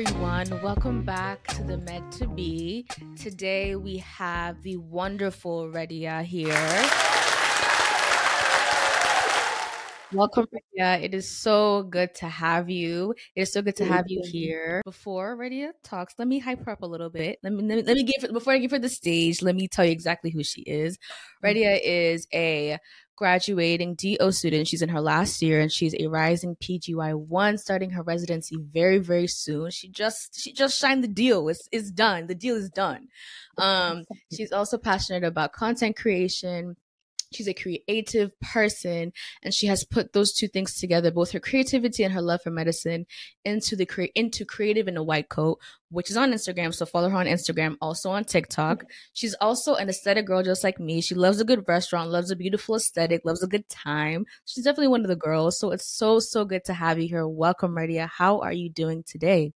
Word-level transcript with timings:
everyone. 0.00 0.48
Welcome 0.62 1.02
back 1.02 1.44
to 1.48 1.64
the 1.64 1.76
Med 1.78 2.12
to 2.12 2.28
Be. 2.28 2.86
Today 3.16 3.74
we 3.74 3.96
have 3.96 4.62
the 4.62 4.76
wonderful 4.76 5.68
Reddhyia 5.72 6.22
here. 6.22 6.52
Welcome, 10.12 10.46
Reddhyia. 10.54 11.02
It 11.02 11.14
is 11.14 11.28
so 11.28 11.82
good 11.82 12.14
to 12.16 12.28
have 12.28 12.70
you. 12.70 13.12
It 13.34 13.42
is 13.42 13.52
so 13.52 13.60
good 13.60 13.74
to 13.76 13.84
have 13.86 14.04
you 14.06 14.22
here. 14.24 14.82
Before 14.84 15.36
Reddhyia 15.36 15.70
talks, 15.82 16.14
let 16.16 16.28
me 16.28 16.38
hype 16.38 16.64
her 16.64 16.70
up 16.70 16.82
a 16.82 16.86
little 16.86 17.10
bit. 17.10 17.40
Let 17.42 17.52
me 17.52 17.64
let 17.64 17.78
me, 17.78 17.82
let 17.82 17.96
me 17.96 18.04
give 18.04 18.32
before 18.32 18.52
I 18.52 18.58
give 18.58 18.70
her 18.70 18.78
the 18.78 18.88
stage. 18.88 19.42
Let 19.42 19.56
me 19.56 19.66
tell 19.66 19.84
you 19.84 19.90
exactly 19.90 20.30
who 20.30 20.44
she 20.44 20.60
is. 20.60 20.96
Reddhyia 21.44 21.80
is 21.82 22.28
a 22.32 22.78
graduating 23.18 23.96
DO 23.96 24.30
student. 24.30 24.68
She's 24.68 24.80
in 24.80 24.90
her 24.90 25.00
last 25.00 25.42
year 25.42 25.60
and 25.60 25.72
she's 25.72 25.92
a 25.98 26.06
rising 26.06 26.54
PGY1 26.56 27.58
starting 27.58 27.90
her 27.90 28.04
residency 28.04 28.56
very, 28.72 28.98
very 28.98 29.26
soon. 29.26 29.72
She 29.72 29.88
just 29.88 30.40
she 30.40 30.52
just 30.52 30.78
signed 30.78 31.02
the 31.02 31.08
deal. 31.08 31.48
It's, 31.48 31.90
done. 31.90 32.28
The 32.28 32.36
deal 32.36 32.54
is 32.54 32.70
done. 32.70 33.08
Um, 33.56 34.04
she's 34.32 34.52
also 34.52 34.78
passionate 34.78 35.24
about 35.24 35.52
content 35.52 35.96
creation, 35.96 36.76
She's 37.32 37.48
a 37.48 37.54
creative 37.54 38.30
person 38.40 39.12
and 39.42 39.52
she 39.52 39.66
has 39.66 39.84
put 39.84 40.12
those 40.12 40.32
two 40.32 40.48
things 40.48 40.78
together, 40.78 41.10
both 41.10 41.32
her 41.32 41.40
creativity 41.40 42.02
and 42.02 42.14
her 42.14 42.22
love 42.22 42.40
for 42.42 42.50
medicine 42.50 43.06
into 43.44 43.76
the 43.76 43.84
cre- 43.84 44.14
into 44.14 44.44
creative 44.46 44.88
in 44.88 44.96
a 44.96 45.02
white 45.02 45.28
coat, 45.28 45.58
which 45.90 46.10
is 46.10 46.16
on 46.16 46.32
Instagram. 46.32 46.74
So 46.74 46.86
follow 46.86 47.10
her 47.10 47.16
on 47.16 47.26
Instagram, 47.26 47.76
also 47.82 48.10
on 48.10 48.24
TikTok. 48.24 48.84
She's 49.12 49.34
also 49.40 49.74
an 49.74 49.88
aesthetic 49.90 50.26
girl 50.26 50.42
just 50.42 50.64
like 50.64 50.80
me. 50.80 51.02
She 51.02 51.14
loves 51.14 51.40
a 51.40 51.44
good 51.44 51.64
restaurant, 51.68 52.10
loves 52.10 52.30
a 52.30 52.36
beautiful 52.36 52.76
aesthetic, 52.76 53.22
loves 53.24 53.42
a 53.42 53.48
good 53.48 53.68
time. 53.68 54.24
She's 54.46 54.64
definitely 54.64 54.88
one 54.88 55.02
of 55.02 55.08
the 55.08 55.16
girls. 55.16 55.58
So 55.58 55.70
it's 55.70 55.86
so, 55.86 56.20
so 56.20 56.44
good 56.46 56.64
to 56.64 56.74
have 56.74 56.98
you 56.98 57.08
here. 57.08 57.28
Welcome, 57.28 57.74
Reddhyia. 57.74 58.08
How 58.08 58.40
are 58.40 58.52
you 58.52 58.70
doing 58.70 59.04
today? 59.06 59.52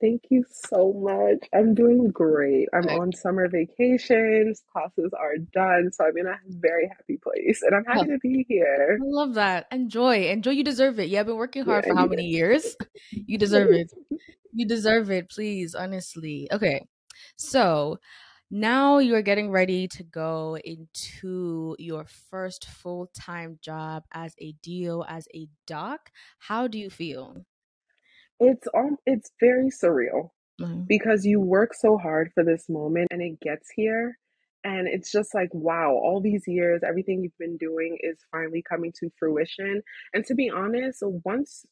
Thank 0.00 0.24
you 0.30 0.44
so 0.48 0.94
much. 0.94 1.46
I'm 1.54 1.74
doing 1.74 2.08
great. 2.08 2.68
I'm 2.72 2.88
on 2.88 3.12
summer 3.12 3.48
vacations. 3.48 4.62
Classes 4.72 5.12
are 5.18 5.36
done. 5.36 5.90
So 5.92 6.06
I'm 6.06 6.16
in 6.16 6.26
a 6.26 6.36
very 6.48 6.88
happy 6.88 7.18
place 7.18 7.62
and 7.62 7.74
I'm 7.74 7.84
happy 7.84 8.08
to 8.08 8.18
be 8.18 8.46
here. 8.48 8.98
I 9.00 9.04
love 9.04 9.34
that. 9.34 9.66
Enjoy. 9.70 10.30
Enjoy. 10.30 10.52
You 10.52 10.64
deserve 10.64 10.98
it. 10.98 11.10
You 11.10 11.18
have 11.18 11.26
been 11.26 11.36
working 11.36 11.64
hard 11.64 11.84
yeah, 11.84 11.92
for 11.92 11.98
how 11.98 12.06
many 12.06 12.28
it. 12.28 12.32
years? 12.32 12.76
You 13.12 13.38
deserve 13.38 13.70
it. 13.72 13.90
You 14.52 14.66
deserve 14.66 15.12
it, 15.12 15.30
please. 15.30 15.76
Honestly. 15.76 16.48
Okay. 16.50 16.84
So 17.36 17.98
now 18.50 18.98
you're 18.98 19.22
getting 19.22 19.52
ready 19.52 19.86
to 19.86 20.02
go 20.02 20.56
into 20.64 21.76
your 21.78 22.04
first 22.30 22.66
full 22.66 23.10
time 23.14 23.60
job 23.62 24.02
as 24.12 24.34
a 24.40 24.54
DO, 24.62 25.04
as 25.06 25.28
a 25.32 25.46
doc. 25.68 26.10
How 26.40 26.66
do 26.66 26.78
you 26.78 26.90
feel? 26.90 27.44
It's 28.40 28.66
um 28.74 28.96
it's 29.06 29.30
very 29.38 29.70
surreal 29.70 30.30
mm-hmm. 30.60 30.82
because 30.88 31.24
you 31.24 31.40
work 31.40 31.74
so 31.74 31.96
hard 31.98 32.30
for 32.34 32.44
this 32.44 32.68
moment 32.68 33.08
and 33.10 33.22
it 33.22 33.40
gets 33.40 33.70
here 33.70 34.18
and 34.64 34.88
it's 34.88 35.10
just 35.10 35.34
like 35.34 35.48
wow 35.52 35.90
all 35.90 36.20
these 36.20 36.44
years 36.46 36.82
everything 36.86 37.22
you've 37.22 37.38
been 37.38 37.56
doing 37.56 37.96
is 38.00 38.18
finally 38.30 38.62
coming 38.62 38.92
to 39.00 39.10
fruition 39.18 39.82
and 40.14 40.24
to 40.26 40.34
be 40.34 40.50
honest 40.50 41.02
once 41.24 41.64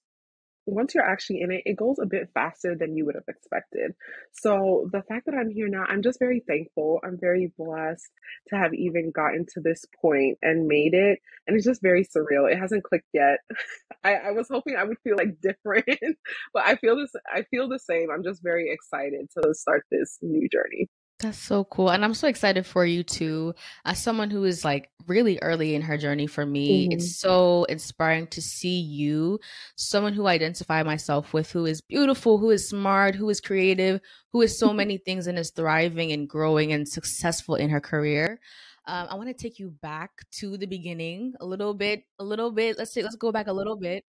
once 0.68 0.94
you're 0.94 1.04
actually 1.08 1.40
in 1.40 1.50
it, 1.50 1.62
it 1.64 1.76
goes 1.76 1.98
a 2.00 2.06
bit 2.06 2.28
faster 2.34 2.76
than 2.76 2.96
you 2.96 3.04
would 3.06 3.14
have 3.14 3.28
expected. 3.28 3.92
So 4.32 4.88
the 4.92 5.02
fact 5.02 5.26
that 5.26 5.34
I'm 5.34 5.50
here 5.50 5.68
now, 5.68 5.84
I'm 5.88 6.02
just 6.02 6.18
very 6.18 6.42
thankful. 6.46 7.00
I'm 7.04 7.18
very 7.18 7.52
blessed 7.56 8.10
to 8.48 8.56
have 8.56 8.74
even 8.74 9.10
gotten 9.10 9.46
to 9.54 9.60
this 9.60 9.84
point 10.00 10.38
and 10.42 10.66
made 10.66 10.94
it. 10.94 11.20
And 11.46 11.56
it's 11.56 11.64
just 11.64 11.82
very 11.82 12.04
surreal. 12.04 12.50
It 12.50 12.58
hasn't 12.58 12.84
clicked 12.84 13.08
yet. 13.12 13.38
I, 14.04 14.14
I 14.14 14.30
was 14.32 14.48
hoping 14.50 14.76
I 14.76 14.84
would 14.84 14.98
feel 15.02 15.16
like 15.16 15.40
different, 15.42 16.18
but 16.52 16.66
I 16.66 16.76
feel 16.76 16.96
this 16.96 17.12
I 17.32 17.42
feel 17.50 17.68
the 17.68 17.78
same. 17.78 18.08
I'm 18.12 18.22
just 18.22 18.42
very 18.42 18.70
excited 18.70 19.28
to 19.38 19.54
start 19.54 19.84
this 19.90 20.18
new 20.22 20.48
journey. 20.48 20.88
That's 21.20 21.38
so 21.38 21.64
cool. 21.64 21.90
And 21.90 22.04
I'm 22.04 22.14
so 22.14 22.28
excited 22.28 22.64
for 22.64 22.86
you 22.86 23.02
too. 23.02 23.52
As 23.84 24.00
someone 24.00 24.30
who 24.30 24.44
is 24.44 24.64
like 24.64 24.88
really 25.08 25.36
early 25.42 25.74
in 25.74 25.82
her 25.82 25.98
journey 25.98 26.28
for 26.28 26.46
me, 26.46 26.84
mm-hmm. 26.84 26.92
it's 26.92 27.18
so 27.18 27.64
inspiring 27.64 28.28
to 28.28 28.40
see 28.40 28.78
you, 28.78 29.40
someone 29.74 30.12
who 30.12 30.26
I 30.26 30.34
identify 30.34 30.84
myself 30.84 31.32
with, 31.34 31.50
who 31.50 31.66
is 31.66 31.80
beautiful, 31.80 32.38
who 32.38 32.50
is 32.50 32.68
smart, 32.68 33.16
who 33.16 33.28
is 33.30 33.40
creative, 33.40 34.00
who 34.32 34.42
is 34.42 34.56
so 34.56 34.72
many 34.72 34.96
things 34.96 35.26
and 35.26 35.36
is 35.40 35.50
thriving 35.50 36.12
and 36.12 36.28
growing 36.28 36.72
and 36.72 36.88
successful 36.88 37.56
in 37.56 37.68
her 37.70 37.80
career. 37.80 38.38
Um, 38.86 39.08
I 39.10 39.16
want 39.16 39.26
to 39.26 39.34
take 39.34 39.58
you 39.58 39.70
back 39.82 40.12
to 40.34 40.56
the 40.56 40.66
beginning 40.66 41.34
a 41.40 41.44
little 41.44 41.74
bit, 41.74 42.04
a 42.20 42.24
little 42.24 42.52
bit. 42.52 42.78
Let's 42.78 42.94
say, 42.94 43.02
let's 43.02 43.16
go 43.16 43.32
back 43.32 43.48
a 43.48 43.52
little 43.52 43.76
bit. 43.76 44.04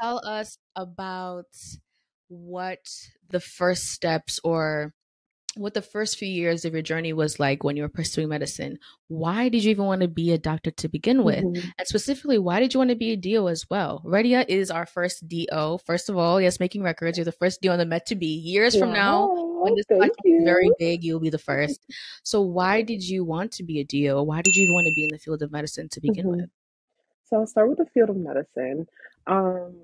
Tell 0.00 0.24
us 0.24 0.56
about 0.76 1.46
what 2.28 2.88
the 3.28 3.40
first 3.40 3.90
steps 3.90 4.38
or 4.44 4.94
what 5.56 5.74
the 5.74 5.82
first 5.82 6.16
few 6.16 6.28
years 6.28 6.64
of 6.64 6.72
your 6.72 6.82
journey 6.82 7.12
was 7.12 7.38
like 7.38 7.62
when 7.62 7.76
you 7.76 7.82
were 7.82 7.88
pursuing 7.88 8.28
medicine. 8.28 8.78
Why 9.08 9.48
did 9.48 9.64
you 9.64 9.70
even 9.70 9.84
want 9.84 10.00
to 10.00 10.08
be 10.08 10.32
a 10.32 10.38
doctor 10.38 10.70
to 10.70 10.88
begin 10.88 11.24
with? 11.24 11.44
Mm-hmm. 11.44 11.68
And 11.78 11.88
specifically, 11.88 12.38
why 12.38 12.60
did 12.60 12.72
you 12.72 12.78
want 12.78 12.90
to 12.90 12.96
be 12.96 13.12
a 13.12 13.16
DO 13.16 13.48
as 13.48 13.68
well? 13.68 14.02
Reddhyia 14.04 14.44
is 14.48 14.70
our 14.70 14.86
first 14.86 15.28
DO. 15.28 15.78
First 15.84 16.08
of 16.08 16.16
all, 16.16 16.40
yes, 16.40 16.60
making 16.60 16.82
records. 16.82 17.18
You're 17.18 17.24
the 17.24 17.32
first 17.32 17.60
DO 17.60 17.70
on 17.70 17.78
the 17.78 17.86
Med 17.86 18.06
to 18.06 18.14
Be. 18.14 18.26
Years 18.26 18.76
from 18.76 18.92
now, 18.92 19.30
when 19.62 19.74
this 19.74 19.86
podcast 19.90 20.10
is 20.24 20.44
very 20.44 20.70
big, 20.78 21.04
you'll 21.04 21.20
be 21.20 21.30
the 21.30 21.38
first. 21.38 21.80
So 22.22 22.40
why 22.40 22.82
did 22.82 23.02
you 23.06 23.24
want 23.24 23.52
to 23.52 23.62
be 23.62 23.80
a 23.80 23.84
DO? 23.84 24.22
Why 24.22 24.42
did 24.42 24.54
you 24.54 24.62
even 24.64 24.74
want 24.74 24.86
to 24.86 24.94
be 24.94 25.04
in 25.04 25.10
the 25.12 25.18
field 25.18 25.42
of 25.42 25.52
medicine 25.52 25.88
to 25.90 26.00
begin 26.00 26.26
mm-hmm. 26.26 26.40
with? 26.42 26.50
So 27.24 27.38
I'll 27.38 27.46
start 27.46 27.68
with 27.68 27.78
the 27.78 27.86
field 27.86 28.10
of 28.10 28.16
medicine. 28.16 28.86
Um, 29.26 29.74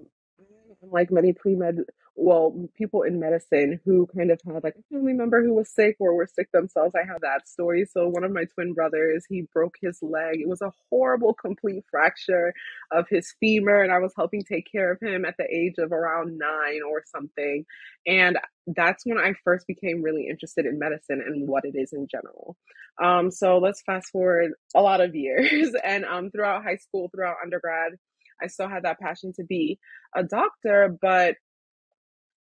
like 0.83 1.11
many 1.11 1.33
pre-med 1.33 1.85
well, 2.21 2.69
people 2.77 3.03
in 3.03 3.21
medicine 3.21 3.79
who 3.85 4.09
kind 4.15 4.33
of 4.33 4.41
had 4.45 4.65
like 4.65 4.75
a 4.77 4.83
family 4.93 5.13
member 5.13 5.41
who 5.41 5.55
was 5.55 5.71
sick 5.71 5.97
or 6.01 6.15
were 6.15 6.27
sick 6.27 6.51
themselves. 6.51 6.95
I 6.97 7.07
have 7.07 7.21
that 7.21 7.47
story. 7.47 7.87
So 7.89 8.09
one 8.09 8.25
of 8.25 8.33
my 8.33 8.45
twin 8.45 8.75
brothers, 8.75 9.25
he 9.29 9.47
broke 9.53 9.77
his 9.81 10.01
leg. 10.03 10.41
It 10.41 10.49
was 10.49 10.61
a 10.61 10.73
horrible, 10.91 11.33
complete 11.33 11.85
fracture 11.89 12.53
of 12.91 13.07
his 13.09 13.33
femur, 13.39 13.83
and 13.83 13.93
I 13.93 13.99
was 13.99 14.13
helping 14.17 14.43
take 14.43 14.71
care 14.71 14.91
of 14.91 15.01
him 15.01 15.25
at 15.25 15.37
the 15.39 15.45
age 15.45 15.77
of 15.79 15.93
around 15.93 16.39
nine 16.39 16.81
or 16.83 17.05
something. 17.07 17.65
And 18.05 18.37
that's 18.67 19.07
when 19.07 19.19
I 19.19 19.35
first 19.45 19.69
became 19.69 20.03
really 20.03 20.27
interested 20.29 20.67
in 20.67 20.79
medicine 20.79 21.23
and 21.25 21.47
what 21.47 21.65
it 21.65 21.77
is 21.77 21.93
in 21.93 22.09
general. 22.11 22.57
Um, 23.01 23.31
so 23.31 23.59
let's 23.59 23.83
fast 23.83 24.11
forward 24.11 24.53
a 24.75 24.83
lot 24.83 25.01
of 25.01 25.15
years, 25.15 25.73
and 25.85 26.05
um, 26.05 26.33
throughout 26.33 26.65
high 26.65 26.79
school, 26.79 27.11
throughout 27.15 27.37
undergrad. 27.45 27.93
I 28.41 28.47
still 28.47 28.69
had 28.69 28.85
that 28.85 29.01
passion 29.01 29.33
to 29.35 29.45
be 29.45 29.81
a 30.15 30.23
doctor, 30.23 30.97
but 31.01 31.35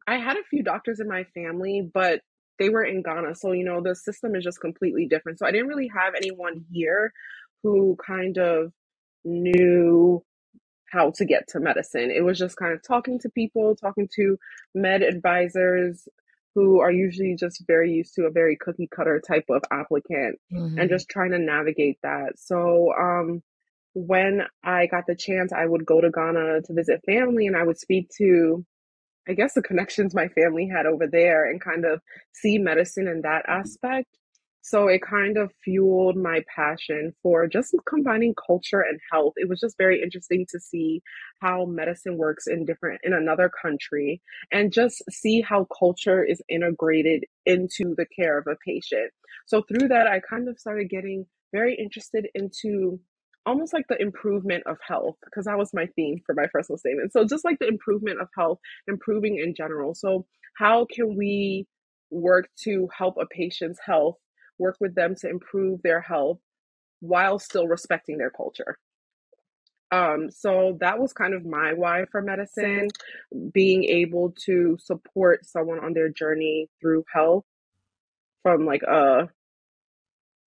I 0.08 0.18
had 0.18 0.38
a 0.38 0.44
few 0.50 0.64
doctors 0.64 1.00
in 1.00 1.08
my 1.08 1.24
family, 1.34 1.90
but 1.94 2.22
they 2.60 2.70
were 2.70 2.84
in 2.84 3.02
Ghana. 3.02 3.36
So, 3.36 3.52
you 3.52 3.66
know, 3.66 3.82
the 3.82 3.96
system 3.96 4.36
is 4.36 4.44
just 4.44 4.62
completely 4.62 5.08
different. 5.08 5.40
So 5.40 5.46
I 5.46 5.52
didn't 5.52 5.68
really 5.68 5.90
have 5.96 6.14
anyone 6.16 6.66
here 6.72 7.12
who 7.64 7.98
kind 8.06 8.38
of 8.38 8.72
knew 9.24 10.24
how 10.92 11.12
to 11.16 11.26
get 11.26 11.48
to 11.50 11.60
medicine. 11.60 12.12
It 12.12 12.24
was 12.24 12.38
just 12.38 12.56
kind 12.58 12.74
of 12.74 12.82
talking 12.84 13.20
to 13.20 13.30
people, 13.30 13.76
talking 13.76 14.08
to 14.16 14.38
med 14.74 15.02
advisors 15.02 16.08
who 16.54 16.80
are 16.80 16.92
usually 16.92 17.36
just 17.38 17.64
very 17.68 17.92
used 17.92 18.14
to 18.16 18.26
a 18.26 18.32
very 18.32 18.56
cookie 18.56 18.88
cutter 18.96 19.22
type 19.28 19.46
of 19.50 19.62
applicant 19.72 20.40
mm-hmm. 20.54 20.80
and 20.80 20.90
just 20.90 21.10
trying 21.10 21.32
to 21.32 21.40
navigate 21.40 21.98
that. 22.04 22.34
So, 22.38 22.94
um, 22.98 23.44
when 23.94 24.44
I 24.64 24.88
got 24.88 25.06
the 25.08 25.16
chance, 25.16 25.52
I 25.52 25.66
would 25.66 25.86
go 25.86 26.02
to 26.02 26.12
Ghana 26.12 26.62
to 26.66 26.74
visit 26.74 27.02
family 27.06 27.48
and 27.48 27.58
I 27.58 27.64
would 27.64 27.80
speak 27.80 28.10
to 28.18 28.66
I 29.28 29.34
guess 29.34 29.53
the 29.53 29.62
connections 29.62 30.13
my 30.13 30.28
family 30.30 30.68
had 30.68 30.86
over 30.86 31.08
there 31.08 31.50
and 31.50 31.62
kind 31.62 31.86
of 31.86 32.02
see 32.34 32.58
medicine 32.58 33.08
in 33.08 33.22
that 33.22 33.46
aspect. 33.47 34.08
So 34.62 34.88
it 34.88 35.03
kind 35.03 35.38
of 35.38 35.52
fueled 35.63 36.18
my 36.18 36.44
passion 36.56 37.13
for 37.22 37.47
just 37.47 37.75
combining 37.88 38.34
culture 38.47 38.81
and 38.81 39.00
health. 39.12 39.34
It 39.36 39.47
was 39.47 39.59
just 39.59 39.77
very 39.77 40.01
interesting 40.01 40.48
to 40.50 40.60
see 40.60 41.04
how 41.39 41.66
medicine 41.66 42.18
works 42.18 42.48
in 42.48 42.66
different 42.66 43.01
in 43.04 43.13
another 43.13 43.51
country 43.62 44.24
and 44.51 44.74
just 44.74 45.04
see 45.12 45.42
how 45.42 45.68
culture 45.77 46.24
is 46.24 46.42
integrated 46.50 47.25
into 47.45 47.94
the 47.95 48.07
care 48.07 48.39
of 48.39 48.48
a 48.48 48.56
patient. 48.66 49.12
So 49.45 49.62
through 49.62 49.88
that 49.89 50.07
I 50.07 50.19
kind 50.19 50.50
of 50.50 50.60
started 50.60 50.89
getting 50.89 51.27
very 51.51 51.75
interested 51.75 52.27
into 52.33 53.00
almost 53.45 53.74
like 53.74 53.86
the 53.88 54.01
improvement 54.01 54.63
of 54.65 54.77
health 54.86 55.15
because 55.24 55.45
that 55.45 55.57
was 55.57 55.74
my 55.74 55.88
theme 55.95 56.21
for 56.25 56.33
my 56.33 56.47
personal 56.51 56.77
statement. 56.77 57.13
So 57.13 57.25
just 57.25 57.45
like 57.45 57.59
the 57.59 57.68
improvement 57.68 58.21
of 58.21 58.27
health 58.38 58.59
improving 58.88 59.38
in 59.38 59.53
general. 59.56 59.94
So 59.94 60.25
how 60.57 60.86
can 60.92 61.15
we 61.15 61.68
work 62.09 62.50
to 62.63 62.88
help 62.95 63.15
a 63.19 63.25
patient's 63.25 63.80
health 63.86 64.18
work 64.57 64.77
with 64.80 64.95
them 64.95 65.15
to 65.21 65.30
improve 65.30 65.81
their 65.83 66.01
health 66.01 66.39
while 67.01 67.39
still 67.39 67.68
respecting 67.68 68.18
their 68.18 68.31
culture? 68.31 68.77
Um 69.91 70.31
so 70.31 70.77
that 70.80 71.00
was 71.00 71.13
kind 71.13 71.33
of 71.33 71.45
my 71.45 71.74
why 71.74 72.06
for 72.12 72.21
medicine 72.21 72.88
being 73.53 73.83
able 73.83 74.33
to 74.45 74.77
support 74.81 75.45
someone 75.45 75.80
on 75.80 75.94
their 75.94 76.09
journey 76.09 76.69
through 76.81 77.03
health 77.13 77.45
from 78.41 78.65
like 78.65 78.83
a 78.83 79.30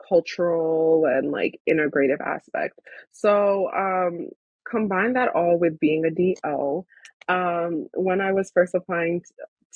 cultural 0.06 1.06
and 1.06 1.30
like 1.30 1.60
integrative 1.68 2.20
aspect. 2.20 2.78
So 3.12 3.70
um, 3.74 4.28
combine 4.68 5.14
that 5.14 5.34
all 5.34 5.58
with 5.58 5.78
being 5.78 6.04
a 6.04 6.10
DO. 6.10 6.84
Um, 7.28 7.88
when 7.94 8.20
I 8.20 8.32
was 8.32 8.50
first 8.52 8.74
applying 8.74 9.22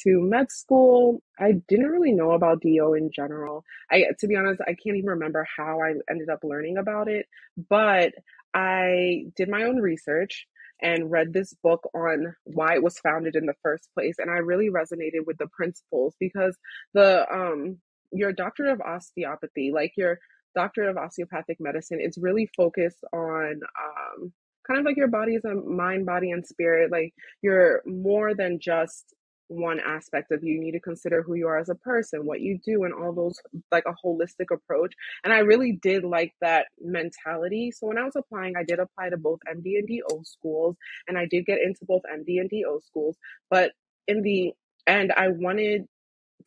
to 0.05 0.21
med 0.21 0.51
school, 0.51 1.23
I 1.39 1.53
didn't 1.69 1.91
really 1.91 2.13
know 2.13 2.33
about 2.33 2.63
DO 2.63 2.95
in 2.95 3.11
general. 3.15 3.65
I, 3.91 4.05
to 4.21 4.27
be 4.27 4.37
honest, 4.37 4.61
I 4.63 4.75
can't 4.75 4.97
even 4.97 5.11
remember 5.11 5.47
how 5.57 5.81
I 5.81 5.95
ended 6.11 6.29
up 6.31 6.41
learning 6.43 6.79
about 6.79 7.09
it, 7.09 7.27
but 7.69 8.13
I 8.55 9.27
did 9.37 9.49
my 9.49 9.65
own 9.65 9.79
research 9.79 10.47
and 10.81 11.11
read 11.11 11.33
this 11.33 11.55
book 11.63 11.89
on 11.95 12.35
why 12.45 12.75
it 12.75 12.83
was 12.83 12.99
founded 12.99 13.37
in 13.37 13.47
the 13.47 13.55
first 13.63 13.89
place. 13.95 14.17
And 14.19 14.31
I 14.31 14.39
really 14.39 14.69
resonated 14.69 15.27
with 15.27 15.39
the 15.39 15.47
principles 15.47 16.15
because 16.19 16.57
the, 16.93 17.25
um, 17.33 17.79
your 18.13 18.33
doctorate 18.33 18.73
of 18.73 18.81
osteopathy, 18.81 19.73
like 19.73 19.93
your 19.97 20.19
doctorate 20.55 20.91
of 20.91 20.97
osteopathic 20.97 21.59
medicine, 21.61 21.99
it's 22.01 22.19
really 22.19 22.49
focused 22.57 23.05
on, 23.13 23.61
um, 23.81 24.33
kind 24.67 24.79
of 24.79 24.85
like 24.87 24.97
your 24.97 25.09
body 25.09 25.35
is 25.35 25.45
a 25.45 25.55
mind, 25.55 26.07
body, 26.07 26.31
and 26.31 26.47
spirit. 26.47 26.91
Like 26.91 27.15
you're 27.43 27.83
more 27.87 28.35
than 28.35 28.59
just 28.61 29.15
one 29.49 29.81
aspect 29.81 30.33
of 30.33 30.43
you. 30.43 30.55
You 30.55 30.61
need 30.61 30.73
to 30.73 30.81
consider 30.81 31.23
who 31.23 31.35
you 31.35 31.47
are 31.47 31.59
as 31.59 31.69
a 31.69 31.75
person, 31.75 32.25
what 32.27 32.41
you 32.41 32.59
do, 32.65 32.85
and 32.85 32.95
all 32.95 33.13
those 33.13 33.39
like 33.71 33.85
a 33.87 33.95
holistic 34.07 34.51
approach. 34.53 34.95
And 35.25 35.33
I 35.33 35.39
really 35.41 35.79
did 35.83 36.05
like 36.05 36.33
that 36.41 36.67
mentality. 36.81 37.71
So 37.71 37.87
when 37.87 37.99
I 37.99 38.05
was 38.05 38.17
applying, 38.17 38.55
I 38.57 38.65
did 38.65 38.79
apply 38.79 39.11
to 39.11 39.17
both 39.17 39.41
MD 39.49 39.79
and 39.79 39.87
DO 39.87 40.23
schools, 40.25 40.77
and 41.07 41.19
I 41.19 41.27
did 41.27 41.47
get 41.47 41.61
into 41.61 41.85
both 41.85 42.03
MD 42.13 42.41
and 42.41 42.51
DO 42.51 42.81
schools. 42.87 43.17
But 43.51 43.73
in 44.09 44.23
the 44.23 44.53
end, 44.87 45.13
I 45.17 45.29
wanted 45.29 45.87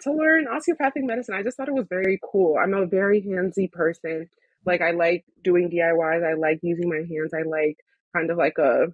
to 0.01 0.11
learn 0.11 0.47
osteopathic 0.47 1.03
medicine. 1.03 1.35
I 1.35 1.43
just 1.43 1.57
thought 1.57 1.67
it 1.67 1.73
was 1.73 1.87
very 1.89 2.19
cool. 2.31 2.57
I'm 2.57 2.73
a 2.73 2.85
very 2.85 3.21
handsy 3.21 3.71
person. 3.71 4.29
Like 4.65 4.81
I 4.81 4.91
like 4.91 5.25
doing 5.43 5.69
DIYs. 5.69 6.25
I 6.25 6.33
like 6.33 6.59
using 6.63 6.89
my 6.89 6.97
hands. 6.97 7.33
I 7.33 7.43
like 7.43 7.77
kind 8.15 8.31
of 8.31 8.37
like 8.37 8.57
a 8.57 8.87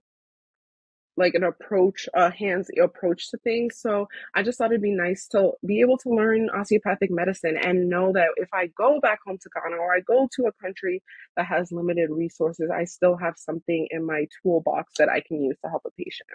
like 1.17 1.33
an 1.35 1.43
approach, 1.43 2.07
a 2.13 2.31
hands 2.31 2.69
approach 2.81 3.29
to 3.29 3.37
things. 3.37 3.77
So 3.77 4.07
I 4.33 4.43
just 4.43 4.57
thought 4.57 4.71
it'd 4.71 4.81
be 4.81 4.95
nice 4.95 5.27
to 5.29 5.51
be 5.65 5.81
able 5.81 5.97
to 5.99 6.09
learn 6.09 6.49
osteopathic 6.49 7.11
medicine 7.11 7.57
and 7.57 7.89
know 7.89 8.13
that 8.13 8.29
if 8.37 8.49
I 8.53 8.67
go 8.77 8.99
back 8.99 9.19
home 9.25 9.37
to 9.37 9.49
Ghana 9.53 9.75
or 9.75 9.93
I 9.93 9.99
go 9.99 10.29
to 10.35 10.45
a 10.45 10.51
country 10.53 11.03
that 11.35 11.45
has 11.45 11.71
limited 11.71 12.09
resources, 12.09 12.69
I 12.73 12.85
still 12.85 13.17
have 13.17 13.35
something 13.37 13.87
in 13.91 14.05
my 14.05 14.27
toolbox 14.41 14.93
that 14.97 15.09
I 15.09 15.21
can 15.21 15.43
use 15.43 15.57
to 15.63 15.69
help 15.69 15.83
a 15.85 15.91
patient. 15.91 16.29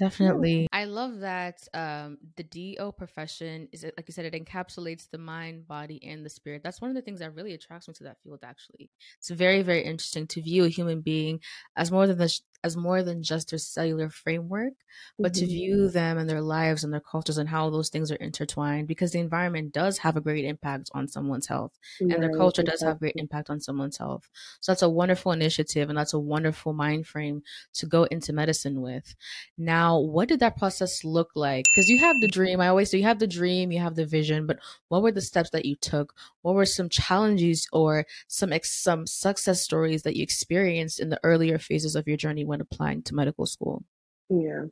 Definitely. 0.00 0.66
I 0.72 0.86
love 0.86 1.20
that 1.20 1.68
um, 1.74 2.16
the 2.36 2.42
DO 2.42 2.92
profession 2.96 3.68
is, 3.70 3.84
like 3.84 4.08
you 4.08 4.14
said, 4.14 4.24
it 4.24 4.32
encapsulates 4.32 5.10
the 5.10 5.18
mind, 5.18 5.68
body, 5.68 6.00
and 6.02 6.24
the 6.24 6.30
spirit. 6.30 6.62
That's 6.64 6.80
one 6.80 6.90
of 6.90 6.94
the 6.94 7.02
things 7.02 7.20
that 7.20 7.34
really 7.34 7.52
attracts 7.52 7.86
me 7.86 7.92
to 7.94 8.04
that 8.04 8.16
field. 8.24 8.40
Actually, 8.42 8.88
it's 9.18 9.28
very, 9.28 9.60
very 9.62 9.84
interesting 9.84 10.26
to 10.28 10.40
view 10.40 10.64
a 10.64 10.68
human 10.70 11.02
being 11.02 11.40
as 11.76 11.92
more 11.92 12.06
than 12.06 12.16
the, 12.16 12.34
as 12.62 12.76
more 12.76 13.02
than 13.02 13.22
just 13.22 13.50
their 13.50 13.58
cellular 13.58 14.10
framework, 14.10 14.74
but 15.18 15.32
mm-hmm. 15.32 15.40
to 15.40 15.46
view 15.46 15.88
them 15.88 16.18
and 16.18 16.28
their 16.28 16.40
lives 16.40 16.84
and 16.84 16.92
their 16.92 17.00
cultures 17.00 17.38
and 17.38 17.48
how 17.48 17.70
those 17.70 17.88
things 17.88 18.10
are 18.12 18.16
intertwined. 18.16 18.88
Because 18.88 19.12
the 19.12 19.20
environment 19.20 19.72
does 19.72 19.98
have 19.98 20.16
a 20.16 20.20
great 20.20 20.44
impact 20.44 20.90
on 20.92 21.08
someone's 21.08 21.46
health, 21.46 21.78
and 22.00 22.22
their 22.22 22.30
culture 22.30 22.62
exactly. 22.62 22.70
does 22.70 22.82
have 22.82 22.98
great 22.98 23.16
impact 23.16 23.50
on 23.50 23.60
someone's 23.60 23.96
health. 23.98 24.28
So 24.60 24.72
that's 24.72 24.82
a 24.82 24.88
wonderful 24.88 25.32
initiative, 25.32 25.88
and 25.88 25.98
that's 25.98 26.14
a 26.14 26.18
wonderful 26.18 26.72
mind 26.72 27.06
frame 27.06 27.42
to 27.74 27.86
go 27.86 28.04
into 28.04 28.32
medicine 28.32 28.80
with. 28.80 29.14
Now, 29.56 29.98
what 29.98 30.28
did 30.28 30.40
that 30.40 30.56
process 30.56 31.04
look 31.04 31.30
like? 31.34 31.64
Because 31.74 31.88
you 31.88 31.98
have 31.98 32.20
the 32.20 32.28
dream. 32.28 32.60
I 32.60 32.68
always 32.68 32.90
say 32.90 32.98
you 32.98 33.04
have 33.04 33.18
the 33.18 33.26
dream, 33.26 33.72
you 33.72 33.80
have 33.80 33.94
the 33.94 34.06
vision, 34.06 34.46
but 34.46 34.58
what 34.88 35.02
were 35.02 35.12
the 35.12 35.20
steps 35.20 35.50
that 35.50 35.64
you 35.64 35.76
took? 35.76 36.14
What 36.42 36.54
were 36.54 36.66
some 36.66 36.88
challenges 36.88 37.68
or 37.72 38.06
some 38.28 38.52
ex- 38.52 38.70
some 38.70 39.06
success 39.06 39.62
stories 39.62 40.02
that 40.02 40.16
you 40.16 40.22
experienced 40.22 41.00
in 41.00 41.10
the 41.10 41.20
earlier 41.22 41.58
phases 41.58 41.94
of 41.96 42.06
your 42.06 42.16
journey 42.16 42.44
when 42.50 42.60
applying 42.60 43.02
to 43.04 43.14
medical 43.14 43.46
school? 43.46 43.84
Yeah. 44.28 44.66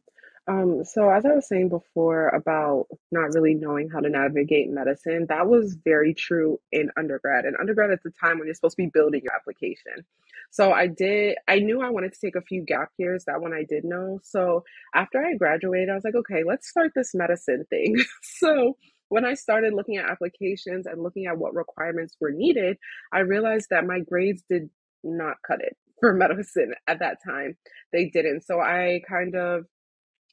Um, 0.48 0.82
so 0.82 1.10
as 1.10 1.26
I 1.26 1.34
was 1.34 1.46
saying 1.46 1.69
before 1.69 2.28
about 2.28 2.86
not 3.12 3.34
really 3.34 3.54
knowing 3.54 3.90
how 3.90 4.00
to 4.00 4.08
navigate 4.08 4.70
medicine, 4.70 5.26
that 5.28 5.46
was 5.46 5.76
very 5.84 6.14
true 6.14 6.58
in 6.72 6.90
undergrad. 6.96 7.44
And 7.44 7.54
undergrad, 7.60 7.90
at 7.90 8.02
the 8.02 8.10
time 8.10 8.38
when 8.38 8.46
you're 8.46 8.54
supposed 8.54 8.76
to 8.76 8.82
be 8.82 8.90
building 8.92 9.20
your 9.22 9.34
application. 9.34 10.06
So 10.50 10.72
I 10.72 10.86
did, 10.86 11.36
I 11.46 11.58
knew 11.58 11.82
I 11.82 11.90
wanted 11.90 12.14
to 12.14 12.20
take 12.20 12.34
a 12.34 12.40
few 12.40 12.62
gap 12.62 12.90
years. 12.96 13.26
That 13.26 13.42
one 13.42 13.52
I 13.52 13.64
did 13.69 13.84
know. 13.84 14.20
So 14.22 14.64
after 14.94 15.22
I 15.22 15.34
graduated, 15.34 15.90
I 15.90 15.94
was 15.94 16.04
like, 16.04 16.14
okay, 16.14 16.42
let's 16.46 16.69
start 16.69 16.92
this 16.94 17.14
medicine 17.14 17.66
thing. 17.69 17.96
so 18.22 18.78
when 19.10 19.26
I 19.26 19.34
started 19.34 19.74
looking 19.74 19.98
at 19.98 20.10
applications 20.10 20.86
and 20.86 21.02
looking 21.02 21.26
at 21.26 21.36
what 21.36 21.54
requirements 21.54 22.16
were 22.19 22.31
needed, 22.31 22.78
I 23.12 23.20
realized 23.20 23.69
that 23.70 23.86
my 23.86 24.00
grades 24.00 24.42
did 24.48 24.70
not 25.04 25.36
cut 25.46 25.60
it 25.60 25.76
for 26.00 26.14
medicine 26.14 26.74
at 26.86 27.00
that 27.00 27.18
time. 27.26 27.56
They 27.92 28.06
didn't. 28.06 28.42
So 28.42 28.60
I 28.60 29.00
kind 29.08 29.34
of 29.34 29.64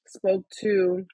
spoke 0.08 0.46
to 0.62 1.06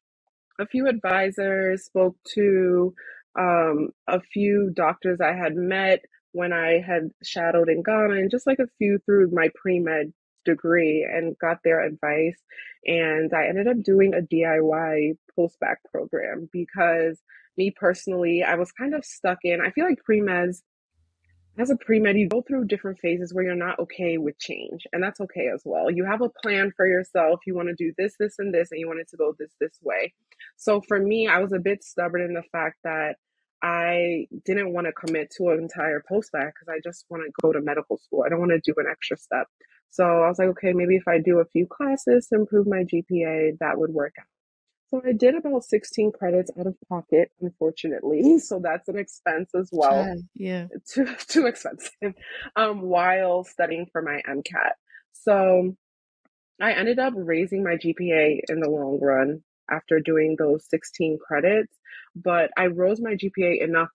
a 0.59 0.65
few 0.68 0.88
advisors, 0.88 1.86
spoke 1.86 2.15
to 2.36 2.94
um, 3.38 3.89
a 4.07 4.21
few 4.21 4.71
doctors 4.75 5.19
I 5.21 5.33
had 5.33 5.56
met 5.56 6.01
when 6.33 6.53
I 6.53 6.80
had 6.80 7.09
shadowed 7.24 7.69
in 7.69 7.83
Ghana, 7.83 8.13
and 8.15 8.31
just 8.31 8.48
like 8.48 8.59
a 8.59 8.69
few 8.77 9.00
through 9.06 9.31
my 9.31 9.50
pre 9.56 9.80
med 9.80 10.13
degree, 10.45 11.07
and 11.09 11.38
got 11.39 11.57
their 11.63 11.83
advice. 11.86 12.38
And 12.86 13.31
I 13.33 13.48
ended 13.48 13.68
up 13.68 13.83
doing 13.83 14.13
a 14.13 14.21
DIY 14.21 15.18
post 15.36 15.59
bac 15.59 15.80
program 15.92 16.50
because 16.51 17.19
me 17.57 17.71
personally, 17.71 18.44
I 18.44 18.56
was 18.56 18.71
kind 18.71 18.95
of 18.95 19.06
stuck 19.06 19.39
in. 19.44 19.62
I 19.62 19.71
feel 19.71 19.86
like 19.86 20.00
pre 20.03 20.21
meds 20.21 20.62
as 21.57 21.69
a 21.69 21.75
pre-med, 21.75 22.18
you 22.18 22.30
go 22.30 22.42
through 22.42 22.65
different 22.65 23.00
phases 23.00 23.33
where 23.33 23.44
you're 23.44 23.56
not 23.56 23.80
okay 23.80 24.18
with 24.18 24.39
change, 24.39 24.88
and 24.94 25.03
that's 25.03 25.19
okay 25.19 25.48
as 25.53 25.62
well. 25.65 25.92
You 25.92 26.06
have 26.06 26.21
a 26.21 26.30
plan 26.30 26.71
for 26.75 26.88
yourself. 26.88 27.42
You 27.45 27.56
want 27.56 27.68
to 27.68 27.75
do 27.75 27.94
this, 27.98 28.15
this, 28.19 28.36
and 28.39 28.53
this, 28.53 28.71
and 28.71 28.80
you 28.80 28.88
want 28.88 29.00
it 29.00 29.09
to 29.09 29.18
go 29.18 29.36
this, 29.38 29.51
this 29.59 29.77
way. 29.81 30.13
So 30.57 30.81
for 30.88 31.00
me, 31.00 31.27
I 31.27 31.39
was 31.39 31.51
a 31.51 31.59
bit 31.59 31.83
stubborn 31.83 32.21
in 32.21 32.33
the 32.33 32.44
fact 32.51 32.77
that 32.83 33.15
I 33.62 34.27
didn't 34.45 34.74
want 34.74 34.88
to 34.88 34.94
commit 34.94 35.31
to 35.38 35.50
an 35.50 35.59
entire 35.59 36.03
post-bac 36.07 36.53
because 36.56 36.74
I 36.74 36.80
just 36.83 37.06
want 37.09 37.24
to 37.24 37.31
go 37.42 37.51
to 37.51 37.62
medical 37.62 37.98
school. 37.98 38.24
I 38.25 38.30
don't 38.30 38.39
want 38.39 38.51
to 38.51 38.62
do 38.63 38.74
an 38.77 38.88
extra 38.89 39.18
step. 39.18 39.48
So 39.92 40.06
I 40.06 40.30
was 40.30 40.39
like, 40.39 40.48
okay, 40.50 40.74
maybe 40.74 40.95
if 40.95 41.07
I 41.07 41.19
do 41.19 41.39
a 41.39 41.45
few 41.45 41.68
classes 41.68 42.27
to 42.27 42.36
improve 42.36 42.65
my 42.65 42.86
GPA, 42.86 43.59
that 43.59 43.77
would 43.77 43.92
work 43.92 44.13
out. 44.19 44.25
So 44.92 45.02
I 45.06 45.14
did 45.14 45.36
about 45.36 45.64
16 45.64 46.12
credits 46.12 46.52
out 46.60 46.68
of 46.68 46.76
pocket, 46.90 47.32
unfortunately. 47.40 48.40
So 48.40 48.60
that's 48.62 48.90
an 48.90 48.98
expense 48.98 49.52
as 49.56 49.70
well. 49.72 50.18
Yeah. 50.36 50.68
Too, 50.94 51.08
too 51.28 51.48
expensive 51.48 52.14
um, 52.58 52.82
while 52.82 53.46
studying 53.46 53.88
for 53.92 54.02
my 54.02 54.22
MCAT. 54.28 54.72
So 55.14 55.78
I 56.62 56.74
ended 56.74 57.00
up 57.00 57.13
raising 57.15 57.63
my 57.63 57.77
GPA 57.77 58.42
in 58.50 58.60
the 58.60 58.70
long 58.70 59.00
run 59.01 59.44
after 59.70 60.01
doing 60.01 60.36
those 60.38 60.68
16 60.70 61.20
credits, 61.25 61.74
but 62.15 62.51
I 62.58 62.68
rose 62.68 63.00
my 63.00 63.15
GPA 63.15 63.62
enough 63.62 63.89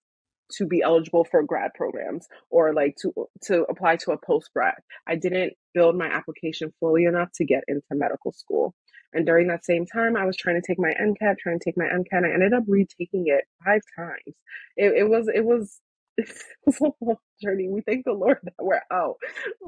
to 0.52 0.66
be 0.66 0.80
eligible 0.80 1.24
for 1.24 1.42
grad 1.42 1.72
programs 1.74 2.26
or 2.50 2.72
like 2.72 2.96
to 3.02 3.12
to 3.42 3.64
apply 3.68 3.96
to 3.96 4.12
a 4.12 4.18
post 4.18 4.50
grad. 4.54 4.76
I 5.06 5.16
didn't 5.16 5.54
build 5.74 5.96
my 5.96 6.06
application 6.06 6.72
fully 6.80 7.04
enough 7.04 7.30
to 7.34 7.44
get 7.44 7.64
into 7.68 7.82
medical 7.92 8.32
school. 8.32 8.74
And 9.12 9.26
during 9.26 9.48
that 9.48 9.64
same 9.64 9.86
time, 9.86 10.16
I 10.16 10.24
was 10.24 10.36
trying 10.36 10.60
to 10.60 10.66
take 10.66 10.78
my 10.78 10.92
MCAT, 11.00 11.38
trying 11.38 11.58
to 11.58 11.64
take 11.64 11.76
my 11.76 11.86
MCAT. 11.86 12.24
I 12.24 12.32
ended 12.32 12.52
up 12.52 12.64
retaking 12.66 13.24
it 13.26 13.44
five 13.64 13.82
times. 13.96 14.36
It, 14.76 14.92
it 14.92 15.08
was, 15.08 15.28
it 15.32 15.44
was, 15.44 15.80
it 16.18 16.28
was 16.66 16.80
a 16.80 17.04
long 17.04 17.16
journey. 17.42 17.68
We 17.68 17.82
thank 17.82 18.04
the 18.04 18.12
Lord 18.12 18.38
that 18.42 18.54
we're 18.58 18.80
out, 18.92 19.16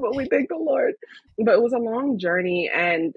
but 0.01 0.17
we 0.17 0.27
thank 0.27 0.49
the 0.49 0.57
Lord. 0.57 0.95
But 1.39 1.55
it 1.55 1.63
was 1.63 1.73
a 1.73 1.79
long 1.79 2.19
journey. 2.19 2.71
And 2.75 3.15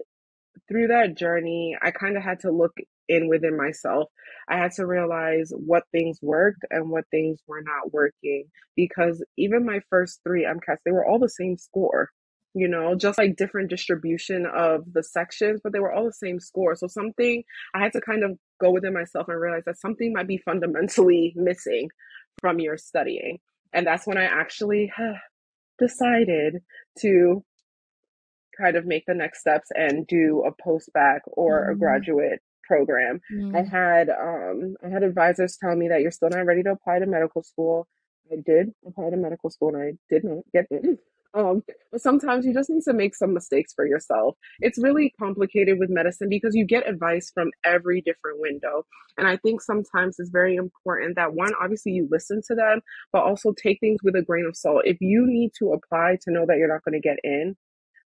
through 0.68 0.88
that 0.88 1.18
journey, 1.18 1.78
I 1.82 1.92
kind 1.92 2.18
of 2.18 2.24
had 2.24 2.42
to 2.42 2.52
look 2.52 2.74
in 3.10 3.28
within 3.28 3.58
myself. 3.58 4.10
I 4.48 4.58
had 4.58 4.72
to 4.74 4.86
realize 4.86 5.52
what 5.56 5.84
things 5.92 6.20
worked 6.22 6.66
and 6.70 6.90
what 6.90 7.06
things 7.12 7.40
were 7.48 7.62
not 7.62 7.94
working 7.94 8.46
because 8.76 9.24
even 9.38 9.66
my 9.66 9.82
first 9.90 10.22
three 10.24 10.46
MCATs, 10.46 10.78
they 10.86 10.92
were 10.92 11.06
all 11.06 11.20
the 11.20 11.30
same 11.30 11.58
score 11.58 12.10
you 12.54 12.68
know, 12.68 12.96
just 12.96 13.18
like 13.18 13.38
different 13.38 13.70
distribution 13.70 14.46
of 14.46 14.82
the 14.94 15.04
sections, 15.04 15.62
but 15.64 15.72
they 15.72 15.80
were 15.80 15.94
all 15.94 16.06
the 16.06 16.14
same 16.14 16.40
score. 16.40 16.76
So 16.76 16.88
something 16.88 17.44
I 17.74 17.80
had 17.80 17.94
to 17.94 18.02
kind 18.02 18.24
of 18.24 18.38
go 18.60 18.72
within 18.72 18.94
myself 18.94 19.28
and 19.30 19.40
realize 19.40 19.64
that 19.66 19.80
something 19.80 20.14
might 20.14 20.28
be 20.28 20.38
fundamentally 20.38 21.34
missing 21.36 21.90
from 22.40 22.60
your 22.60 22.78
studying. 22.78 23.40
And 23.74 23.88
that's 23.88 24.06
when 24.06 24.18
I 24.18 24.26
actually 24.26 24.92
decided 25.80 26.62
to 27.00 27.44
kind 28.60 28.76
of 28.76 28.86
make 28.86 29.06
the 29.08 29.14
next 29.14 29.40
steps 29.40 29.70
and 29.74 30.06
do 30.08 30.44
a 30.46 30.64
post 30.64 30.90
bac 30.94 31.22
or 31.28 31.62
mm-hmm. 31.62 31.72
a 31.72 31.76
graduate 31.76 32.40
program. 32.68 33.22
Mm-hmm. 33.34 33.56
I 33.56 33.64
had 33.64 34.10
um 34.10 34.76
I 34.86 34.90
had 34.90 35.04
advisors 35.04 35.58
tell 35.58 35.76
me 35.76 35.88
that 35.88 36.02
you're 36.02 36.12
still 36.12 36.30
not 36.30 36.46
ready 36.46 36.64
to 36.64 36.72
apply 36.72 37.00
to 37.00 37.06
medical 37.06 37.44
school. 37.44 37.88
I 38.32 38.36
did 38.46 38.72
apply 38.86 39.10
to 39.10 39.18
medical 39.18 39.50
school 39.50 39.70
and 39.70 39.78
I 39.78 39.92
did 40.10 40.24
not 40.24 40.44
get 40.54 40.68
in. 40.70 40.98
Um, 41.34 41.64
but 41.92 42.02
sometimes 42.02 42.46
you 42.46 42.54
just 42.54 42.70
need 42.70 42.84
to 42.84 42.94
make 42.94 43.16
some 43.16 43.34
mistakes 43.34 43.74
for 43.74 43.86
yourself. 43.88 44.36
It's 44.62 44.78
really 44.82 45.14
complicated 45.18 45.80
with 45.80 45.90
medicine 45.90 46.28
because 46.30 46.56
you 46.56 46.66
get 46.66 46.88
advice 46.90 47.32
from 47.34 47.52
every 47.64 48.02
different 48.02 48.40
window. 48.42 48.86
And 49.18 49.28
I 49.28 49.38
think 49.38 49.62
sometimes 49.62 50.18
it's 50.20 50.30
very 50.30 50.56
important 50.56 51.16
that 51.16 51.34
one, 51.34 51.54
obviously 51.62 51.94
you 51.94 52.08
listen 52.12 52.42
to 52.48 52.56
them, 52.56 52.82
but 53.14 53.24
also 53.24 53.54
take 53.54 53.80
things 53.80 54.00
with 54.04 54.16
a 54.16 54.22
grain 54.22 54.46
of 54.46 54.58
salt. 54.58 54.82
If 54.86 54.98
you 55.00 55.26
need 55.26 55.52
to 55.60 55.72
apply 55.72 56.18
to 56.24 56.32
know 56.32 56.46
that 56.48 56.58
you're 56.58 56.68
not 56.68 56.84
going 56.84 57.02
to 57.02 57.08
get 57.08 57.18
in, 57.24 57.56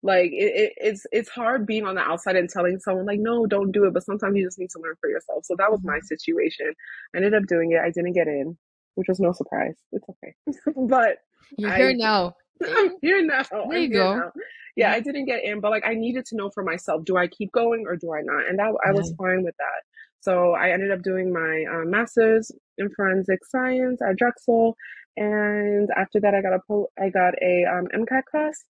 Like 0.02 0.32
it, 0.32 0.52
it, 0.54 0.72
it's 0.76 1.06
it's 1.12 1.30
hard 1.30 1.66
being 1.66 1.84
on 1.86 1.94
the 1.94 2.02
outside 2.02 2.36
and 2.36 2.48
telling 2.48 2.78
someone 2.78 3.06
like, 3.06 3.20
no, 3.20 3.46
don't 3.46 3.72
do 3.72 3.86
it. 3.86 3.94
But 3.94 4.04
sometimes 4.04 4.36
you 4.36 4.44
just 4.46 4.58
need 4.58 4.70
to 4.70 4.80
learn 4.80 4.96
for 5.00 5.08
yourself. 5.10 5.44
So 5.46 5.56
that 5.58 5.70
was 5.72 5.80
my 5.84 5.98
Mhm. 5.98 6.04
situation. 6.04 6.72
I 7.14 7.18
ended 7.18 7.34
up 7.34 7.44
doing 7.48 7.72
it. 7.72 7.80
I 7.80 7.90
didn't 7.90 8.12
get 8.12 8.28
in, 8.28 8.58
which 8.96 9.08
was 9.08 9.18
no 9.20 9.32
surprise. 9.32 9.76
It's 9.92 10.06
okay. 10.10 10.34
but 10.88 11.18
You're 11.56 11.70
I 11.70 11.72
here 11.72 11.94
now. 11.94 12.36
I'm 12.66 12.92
here 13.02 13.22
now. 13.24 13.42
There 13.68 13.78
I'm 13.78 13.82
you 13.82 13.88
go. 13.90 14.14
now. 14.16 14.32
Yeah. 14.76 14.92
I 14.92 15.00
didn't 15.00 15.26
get 15.26 15.44
in, 15.44 15.60
but 15.60 15.70
like 15.70 15.84
I 15.86 15.94
needed 15.94 16.26
to 16.26 16.36
know 16.36 16.50
for 16.50 16.62
myself, 16.64 17.04
do 17.04 17.16
I 17.16 17.26
keep 17.28 17.52
going 17.52 17.84
or 17.86 17.96
do 17.96 18.12
I 18.12 18.22
not? 18.22 18.48
And 18.48 18.58
that 18.58 18.74
I 18.84 18.92
Yeah. 18.92 18.92
was 18.92 19.12
fine 19.16 19.42
with 19.44 19.54
that. 19.58 19.82
So 20.20 20.52
I 20.52 20.70
ended 20.70 20.90
up 20.90 21.02
doing 21.02 21.32
my 21.32 21.64
uh, 21.70 21.84
master's 21.84 22.50
in 22.78 22.90
forensic 22.96 23.44
science 23.44 24.00
at 24.00 24.16
Drexel, 24.16 24.74
and 25.16 25.90
after 25.96 26.18
that, 26.20 26.34
I 26.34 26.40
got 26.40 26.54
a 26.54 26.60
pol- 26.66 26.90
I 26.98 27.10
got 27.10 27.34
a 27.42 27.64
um, 27.66 27.88
MCAT 27.94 28.24
class 28.24 28.64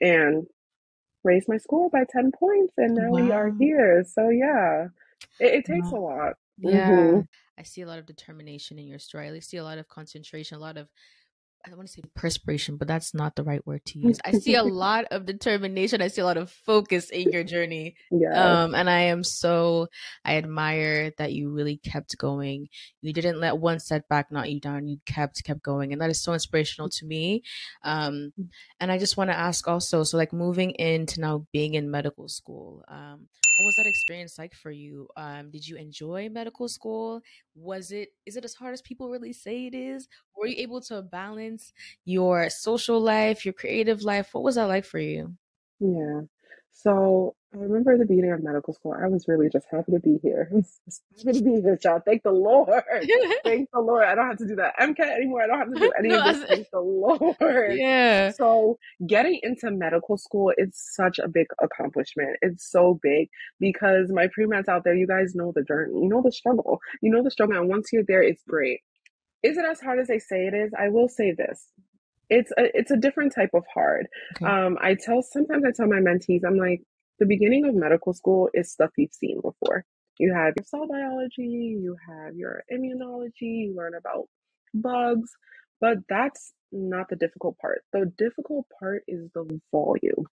and 0.00 0.46
raised 1.24 1.48
my 1.48 1.58
score 1.58 1.90
by 1.90 2.04
ten 2.08 2.32
points, 2.32 2.74
and 2.78 2.94
now 2.94 3.10
we 3.10 3.30
are 3.30 3.50
here. 3.58 4.04
So 4.08 4.28
yeah, 4.30 4.86
it, 5.40 5.54
it 5.54 5.64
takes 5.64 5.90
a 5.90 5.96
lot. 5.96 6.34
Yeah. 6.58 6.88
Mhm. 6.90 7.26
I 7.58 7.62
see 7.62 7.82
a 7.82 7.86
lot 7.86 7.98
of 7.98 8.06
determination 8.06 8.78
in 8.78 8.86
your 8.86 8.98
story. 8.98 9.28
I 9.28 9.38
see 9.40 9.56
a 9.58 9.64
lot 9.64 9.78
of 9.78 9.88
concentration, 9.88 10.56
a 10.56 10.60
lot 10.60 10.76
of 10.78 10.88
I 11.66 11.68
don't 11.68 11.78
want 11.78 11.88
to 11.88 11.94
say 11.94 12.02
perspiration, 12.14 12.76
but 12.76 12.86
that's 12.86 13.12
not 13.12 13.34
the 13.34 13.42
right 13.42 13.66
word 13.66 13.84
to 13.86 13.98
use. 13.98 14.18
I 14.24 14.32
see 14.32 14.54
a 14.54 14.62
lot 14.62 15.06
of 15.10 15.26
determination. 15.26 16.00
I 16.00 16.06
see 16.06 16.20
a 16.20 16.24
lot 16.24 16.36
of 16.36 16.48
focus 16.48 17.10
in 17.10 17.32
your 17.32 17.42
journey. 17.42 17.96
Yes. 18.12 18.36
Um, 18.36 18.74
and 18.74 18.88
I 18.88 19.00
am 19.00 19.24
so 19.24 19.88
I 20.24 20.36
admire 20.36 21.10
that 21.18 21.32
you 21.32 21.50
really 21.50 21.78
kept 21.78 22.16
going. 22.18 22.68
You 23.02 23.12
didn't 23.12 23.40
let 23.40 23.58
one 23.58 23.80
setback 23.80 24.30
knock 24.30 24.48
you 24.48 24.60
down. 24.60 24.86
You 24.86 24.98
kept 25.06 25.42
kept 25.42 25.62
going, 25.62 25.92
and 25.92 26.00
that 26.00 26.10
is 26.10 26.22
so 26.22 26.34
inspirational 26.34 26.88
to 26.90 27.06
me. 27.06 27.42
Um, 27.82 28.32
and 28.78 28.92
I 28.92 28.98
just 28.98 29.16
want 29.16 29.30
to 29.30 29.36
ask 29.36 29.66
also, 29.66 30.04
so 30.04 30.16
like 30.16 30.32
moving 30.32 30.70
into 30.72 31.20
now 31.20 31.46
being 31.52 31.74
in 31.74 31.90
medical 31.90 32.28
school, 32.28 32.84
um, 32.86 33.26
what 33.56 33.64
was 33.64 33.76
that 33.76 33.86
experience 33.86 34.38
like 34.38 34.54
for 34.54 34.70
you? 34.70 35.08
Um, 35.16 35.50
did 35.50 35.66
you 35.66 35.76
enjoy 35.76 36.28
medical 36.28 36.68
school? 36.68 37.22
Was 37.54 37.90
it 37.92 38.10
is 38.26 38.36
it 38.36 38.44
as 38.44 38.54
hard 38.54 38.74
as 38.74 38.82
people 38.82 39.10
really 39.10 39.32
say 39.32 39.66
it 39.66 39.74
is? 39.74 40.08
Were 40.36 40.46
you 40.46 40.56
able 40.58 40.80
to 40.82 41.02
balance 41.02 41.72
your 42.04 42.50
social 42.50 43.00
life, 43.00 43.44
your 43.44 43.54
creative 43.54 44.02
life? 44.02 44.34
What 44.34 44.44
was 44.44 44.56
that 44.56 44.64
like 44.64 44.84
for 44.84 44.98
you? 44.98 45.34
Yeah. 45.80 46.22
So 46.72 47.35
I 47.54 47.58
remember 47.58 47.96
the 47.96 48.04
beginning 48.04 48.32
of 48.32 48.42
medical 48.42 48.74
school, 48.74 48.92
I 48.92 49.06
was 49.08 49.26
really 49.28 49.48
just 49.50 49.66
happy 49.70 49.92
to 49.92 50.00
be 50.00 50.18
here. 50.22 50.50
Just 50.84 51.02
happy 51.24 51.38
to 51.38 51.44
be 51.44 51.60
here, 51.62 51.76
child. 51.76 52.02
Thank 52.04 52.22
the 52.22 52.30
Lord. 52.32 52.68
Thank 53.44 53.70
the 53.72 53.80
Lord. 53.80 54.04
I 54.04 54.14
don't 54.14 54.26
have 54.26 54.36
to 54.38 54.46
do 54.46 54.56
that 54.56 54.74
MCAT 54.78 55.00
anymore. 55.16 55.42
I 55.42 55.46
don't 55.46 55.58
have 55.60 55.72
to 55.72 55.80
do 55.80 55.92
any 55.98 56.08
No, 56.10 56.18
of 56.18 56.24
this. 56.36 56.44
Thank 56.48 56.66
the 56.70 56.80
Lord. 56.80 57.78
yeah. 57.78 58.30
So 58.32 58.78
getting 59.06 59.40
into 59.42 59.70
medical 59.70 60.18
school 60.18 60.52
is 60.58 60.70
such 60.74 61.18
a 61.18 61.28
big 61.28 61.46
accomplishment. 61.62 62.36
It's 62.42 62.70
so 62.70 62.98
big 63.02 63.28
because 63.58 64.10
my 64.12 64.28
pre-meds 64.34 64.68
out 64.68 64.84
there, 64.84 64.94
you 64.94 65.06
guys 65.06 65.34
know 65.34 65.52
the 65.54 65.62
journey. 65.62 65.94
You 65.94 66.08
know 66.08 66.22
the 66.22 66.32
struggle. 66.32 66.80
You 67.00 67.10
know 67.10 67.22
the 67.22 67.30
struggle. 67.30 67.56
And 67.58 67.68
once 67.68 67.88
you're 67.92 68.04
there, 68.06 68.22
it's 68.22 68.42
great. 68.46 68.80
Is 69.42 69.56
it 69.56 69.64
as 69.64 69.80
hard 69.80 70.00
as 70.00 70.08
they 70.08 70.18
say 70.18 70.46
it 70.46 70.54
is? 70.54 70.72
I 70.78 70.88
will 70.88 71.08
say 71.08 71.32
this. 71.32 71.68
It's 72.28 72.50
a 72.58 72.76
it's 72.76 72.90
a 72.90 72.96
different 72.96 73.32
type 73.34 73.50
of 73.54 73.64
hard. 73.72 74.08
Okay. 74.36 74.44
Um, 74.44 74.76
I 74.80 74.94
tell 74.96 75.22
sometimes 75.22 75.64
I 75.64 75.70
tell 75.70 75.86
my 75.86 76.00
mentees, 76.00 76.40
I'm 76.44 76.56
like, 76.58 76.82
the 77.18 77.26
beginning 77.26 77.66
of 77.66 77.74
medical 77.74 78.12
school 78.12 78.50
is 78.54 78.70
stuff 78.70 78.90
you've 78.96 79.12
seen 79.12 79.40
before. 79.40 79.84
You 80.18 80.32
have 80.32 80.54
your 80.56 80.64
cell 80.64 80.86
biology, 80.88 81.78
you 81.80 81.96
have 82.08 82.36
your 82.36 82.62
immunology, 82.72 83.66
you 83.66 83.74
learn 83.76 83.94
about 83.94 84.28
bugs, 84.74 85.30
but 85.80 85.98
that's 86.08 86.52
not 86.72 87.08
the 87.08 87.16
difficult 87.16 87.58
part. 87.58 87.82
The 87.92 88.12
difficult 88.16 88.66
part 88.78 89.04
is 89.06 89.28
the 89.34 89.60
volume. 89.72 90.26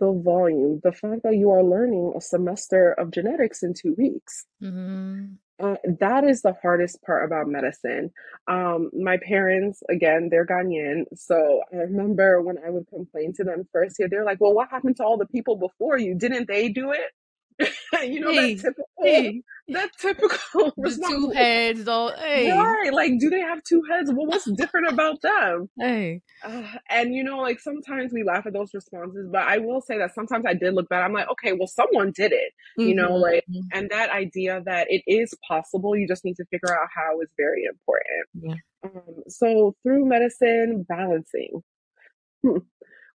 The 0.00 0.12
volume, 0.12 0.80
the 0.84 0.92
fact 0.92 1.22
that 1.24 1.36
you 1.36 1.50
are 1.50 1.64
learning 1.64 2.12
a 2.16 2.20
semester 2.20 2.92
of 2.92 3.10
genetics 3.10 3.62
in 3.62 3.74
two 3.74 3.94
weeks. 3.96 4.46
hmm 4.60 5.26
Uh, 5.60 5.74
that 5.98 6.22
is 6.22 6.42
the 6.42 6.54
hardest 6.62 7.02
part 7.02 7.24
about 7.24 7.48
medicine. 7.48 8.12
Um, 8.46 8.90
my 8.92 9.16
parents, 9.16 9.82
again, 9.90 10.28
they're 10.30 10.46
Ghanaian. 10.46 11.04
So 11.14 11.62
I 11.72 11.76
remember 11.78 12.40
when 12.40 12.58
I 12.64 12.70
would 12.70 12.86
complain 12.88 13.32
to 13.34 13.44
them 13.44 13.66
first 13.72 13.96
year, 13.98 14.08
they're 14.08 14.24
like, 14.24 14.40
well, 14.40 14.54
what 14.54 14.70
happened 14.70 14.96
to 14.98 15.04
all 15.04 15.16
the 15.18 15.26
people 15.26 15.56
before 15.56 15.98
you? 15.98 16.14
Didn't 16.14 16.46
they 16.46 16.68
do 16.68 16.92
it? 16.92 17.10
you 18.04 18.20
know, 18.20 18.30
Hey, 18.30 18.54
that 18.54 18.60
typical, 18.62 18.84
hey, 19.02 19.42
that 19.68 19.90
typical 19.98 20.72
two 21.08 21.30
heads, 21.30 21.88
all 21.88 22.12
hey, 22.16 22.52
Right. 22.52 22.92
Like, 22.92 23.18
do 23.18 23.30
they 23.30 23.40
have 23.40 23.62
two 23.64 23.82
heads? 23.90 24.10
Well, 24.12 24.26
what's 24.26 24.50
different 24.52 24.88
about 24.92 25.20
them? 25.22 25.68
hey. 25.78 26.20
Uh, 26.44 26.62
and 26.88 27.12
you 27.14 27.24
know, 27.24 27.38
like 27.38 27.58
sometimes 27.58 28.12
we 28.12 28.22
laugh 28.22 28.46
at 28.46 28.52
those 28.52 28.72
responses, 28.72 29.28
but 29.32 29.42
I 29.42 29.58
will 29.58 29.80
say 29.80 29.98
that 29.98 30.14
sometimes 30.14 30.44
I 30.46 30.54
did 30.54 30.72
look 30.74 30.88
back. 30.88 31.04
I'm 31.04 31.12
like, 31.12 31.28
okay, 31.30 31.52
well, 31.52 31.66
someone 31.66 32.12
did 32.14 32.30
it, 32.32 32.52
you 32.76 32.94
know, 32.94 33.10
Mhm. 33.10 33.20
like, 33.20 33.44
and 33.72 33.90
that 33.90 34.10
idea 34.10 34.62
that 34.64 34.86
it 34.88 35.02
is 35.08 35.34
possible, 35.48 35.96
you 35.96 36.06
just 36.06 36.24
need 36.24 36.36
to 36.36 36.44
figure 36.52 36.72
out 36.72 36.88
how 36.94 37.20
is 37.20 37.28
very 37.36 37.64
important. 37.64 38.28
Yeah. 38.34 38.54
Um, 38.84 39.24
so 39.26 39.74
through 39.82 40.06
medicine, 40.06 40.86
balancing, 40.88 41.60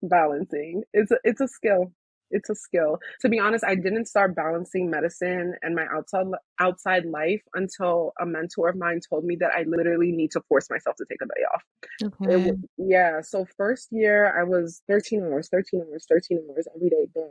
balancing, 0.01 0.84
it's 0.93 1.12
a, 1.12 1.17
it's 1.24 1.41
a 1.41 1.48
skill. 1.48 1.91
It's 2.31 2.50
a 2.50 2.55
skill. 2.55 3.00
To 3.21 3.29
be 3.29 3.39
honest, 3.39 3.63
I 3.63 3.75
didn't 3.75 4.05
start 4.05 4.36
balancing 4.36 4.89
medicine 4.89 5.55
and 5.62 5.75
my 5.75 5.86
outside 5.91 6.27
outside 6.59 7.05
life 7.05 7.41
until 7.53 8.13
a 8.19 8.25
mentor 8.25 8.69
of 8.69 8.77
mine 8.77 9.00
told 9.07 9.25
me 9.25 9.36
that 9.38 9.51
I 9.55 9.63
literally 9.63 10.12
need 10.12 10.31
to 10.31 10.41
force 10.48 10.69
myself 10.69 10.95
to 10.98 11.05
take 11.09 11.21
a 11.21 11.25
day 11.25 11.43
off. 11.53 11.63
Okay. 12.03 12.33
w- 12.33 12.67
yeah. 12.77 13.21
So 13.21 13.45
first 13.57 13.89
year 13.91 14.39
I 14.39 14.43
was 14.43 14.81
13 14.88 15.24
hours, 15.24 15.50
13 15.50 15.83
hours, 15.89 16.05
13 16.09 16.39
hours 16.50 16.67
every 16.75 16.89
day. 16.89 17.05
Bam. 17.13 17.29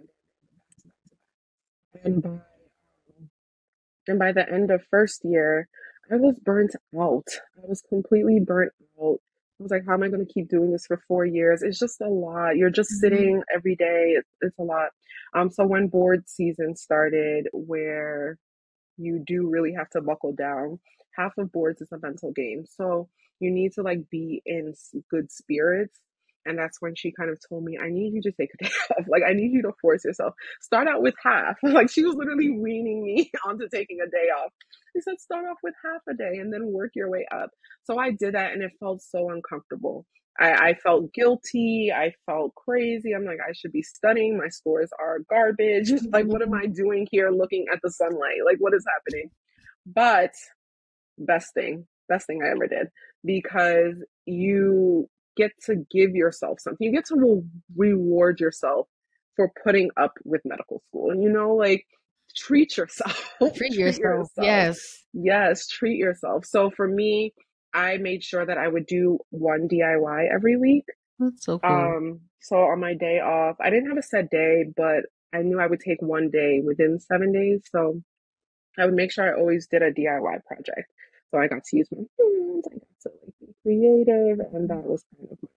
And 2.04 2.22
by 2.22 2.28
um, 2.28 2.38
and 4.06 4.18
by 4.18 4.32
the 4.32 4.48
end 4.50 4.70
of 4.70 4.82
first 4.90 5.24
year, 5.24 5.68
I 6.10 6.16
was 6.16 6.38
burnt 6.38 6.74
out. 6.98 7.28
I 7.56 7.66
was 7.66 7.82
completely 7.88 8.40
burnt 8.40 8.72
out. 9.02 9.20
I 9.60 9.62
was 9.64 9.70
like, 9.72 9.84
how 9.86 9.94
am 9.94 10.02
I 10.04 10.08
going 10.08 10.24
to 10.24 10.32
keep 10.32 10.48
doing 10.48 10.70
this 10.70 10.86
for 10.86 11.02
four 11.08 11.24
years? 11.26 11.62
It's 11.62 11.78
just 11.78 12.00
a 12.00 12.08
lot. 12.08 12.56
You're 12.56 12.70
just 12.70 12.92
Mhm. 12.92 12.96
sitting 13.00 13.42
every 13.54 13.74
day. 13.76 14.14
It's, 14.16 14.28
it's 14.40 14.58
a 14.58 14.62
lot. 14.62 14.90
Um, 15.34 15.50
so 15.50 15.66
when 15.66 15.88
board 15.88 16.28
season 16.28 16.76
started, 16.76 17.48
where 17.52 18.38
you 18.96 19.22
do 19.26 19.48
really 19.48 19.72
have 19.72 19.90
to 19.90 20.00
buckle 20.02 20.32
down. 20.32 20.80
Half 21.16 21.38
of 21.38 21.52
boards 21.52 21.80
is 21.80 21.92
a 21.92 21.98
mental 21.98 22.32
game. 22.32 22.64
So 22.66 23.08
you 23.40 23.50
need 23.50 23.72
to 23.74 23.82
like 23.82 24.08
be 24.10 24.42
in 24.46 24.74
good 25.10 25.30
spirits. 25.32 25.98
And 26.46 26.58
that's 26.58 26.80
when 26.80 26.94
she 26.94 27.12
kind 27.12 27.30
of 27.30 27.38
told 27.48 27.64
me, 27.64 27.78
I 27.78 27.88
need 27.90 28.14
you 28.14 28.22
to 28.22 28.32
take 28.32 28.50
a 28.60 28.64
day 28.64 28.70
off. 28.98 29.06
Like, 29.08 29.22
I 29.28 29.32
need 29.32 29.52
you 29.52 29.62
to 29.62 29.72
force 29.80 30.04
yourself. 30.04 30.34
Start 30.60 30.88
out 30.88 31.02
with 31.02 31.14
half. 31.22 31.56
Like, 31.62 31.90
she 31.90 32.04
was 32.04 32.16
literally 32.16 32.50
weaning 32.50 33.04
me 33.04 33.30
onto 33.46 33.68
taking 33.68 33.98
a 34.00 34.10
day 34.10 34.28
off. 34.42 34.52
She 34.94 35.00
said, 35.02 35.20
start 35.20 35.44
off 35.50 35.58
with 35.62 35.74
half 35.84 36.02
a 36.08 36.14
day 36.14 36.38
and 36.38 36.52
then 36.52 36.72
work 36.72 36.92
your 36.94 37.10
way 37.10 37.26
up. 37.32 37.50
So 37.84 37.98
I 37.98 38.10
did 38.10 38.34
that 38.34 38.52
and 38.52 38.62
it 38.62 38.72
felt 38.80 39.02
so 39.02 39.30
uncomfortable. 39.30 40.06
I, 40.40 40.52
I 40.52 40.74
felt 40.74 41.12
guilty. 41.12 41.92
I 41.94 42.12
felt 42.26 42.54
crazy. 42.54 43.12
I'm 43.12 43.24
like, 43.24 43.38
I 43.46 43.52
should 43.52 43.72
be 43.72 43.82
studying. 43.82 44.38
My 44.38 44.48
scores 44.48 44.90
are 44.98 45.18
garbage. 45.28 45.92
Like, 46.12 46.26
what 46.26 46.42
am 46.42 46.54
I 46.54 46.66
doing 46.66 47.06
here 47.10 47.30
looking 47.30 47.66
at 47.72 47.80
the 47.82 47.90
sunlight? 47.90 48.44
Like, 48.44 48.58
what 48.58 48.74
is 48.74 48.84
happening? 48.86 49.30
But 49.84 50.32
best 51.18 51.54
thing, 51.54 51.86
best 52.08 52.26
thing 52.26 52.40
I 52.42 52.50
ever 52.50 52.66
did 52.66 52.88
because 53.24 53.94
you 54.26 55.08
get 55.38 55.52
to 55.66 55.76
give 55.90 56.10
yourself 56.14 56.60
something. 56.60 56.84
You 56.84 56.92
get 56.92 57.06
to 57.06 57.16
re- 57.16 57.92
reward 57.92 58.40
yourself 58.40 58.88
for 59.36 59.50
putting 59.64 59.90
up 59.96 60.14
with 60.24 60.42
medical 60.44 60.82
school. 60.88 61.10
And 61.10 61.22
you 61.22 61.30
know, 61.30 61.54
like, 61.54 61.86
treat 62.36 62.76
yourself. 62.76 63.34
Treat 63.56 63.74
yourself. 63.74 64.28
Yes. 64.36 64.78
Yes, 65.14 65.66
treat 65.68 65.96
yourself. 65.96 66.44
So 66.44 66.70
for 66.70 66.86
me, 66.86 67.32
I 67.72 67.96
made 67.98 68.22
sure 68.22 68.44
that 68.44 68.58
I 68.58 68.68
would 68.68 68.86
do 68.86 69.18
one 69.30 69.68
DIY 69.68 70.28
every 70.32 70.56
week. 70.56 70.84
That's 71.18 71.44
so 71.44 71.58
cool. 71.58 71.70
Um, 71.70 72.20
so 72.40 72.56
on 72.56 72.80
my 72.80 72.94
day 72.94 73.20
off, 73.20 73.56
I 73.60 73.70
didn't 73.70 73.88
have 73.88 73.98
a 73.98 74.02
set 74.02 74.30
day, 74.30 74.64
but 74.76 75.04
I 75.32 75.42
knew 75.42 75.60
I 75.60 75.66
would 75.66 75.80
take 75.80 76.00
one 76.02 76.30
day 76.30 76.60
within 76.64 77.00
seven 77.00 77.32
days. 77.32 77.62
So 77.70 78.02
I 78.78 78.84
would 78.84 78.94
make 78.94 79.12
sure 79.12 79.24
I 79.24 79.38
always 79.38 79.66
did 79.66 79.82
a 79.82 79.92
DIY 79.92 80.44
project. 80.44 80.90
So 81.30 81.38
I 81.38 81.46
got 81.48 81.64
to 81.64 81.76
use 81.76 81.88
my 81.92 81.98
hands, 81.98 82.66
I 82.70 82.74
got 82.74 83.00
to 83.02 83.10
like 83.24 83.34
be 83.40 83.54
creative, 83.62 84.40
and 84.40 84.68
that 84.70 84.84
was 84.84 85.04
kind 85.16 85.30
of 85.32 85.38
my 85.42 85.48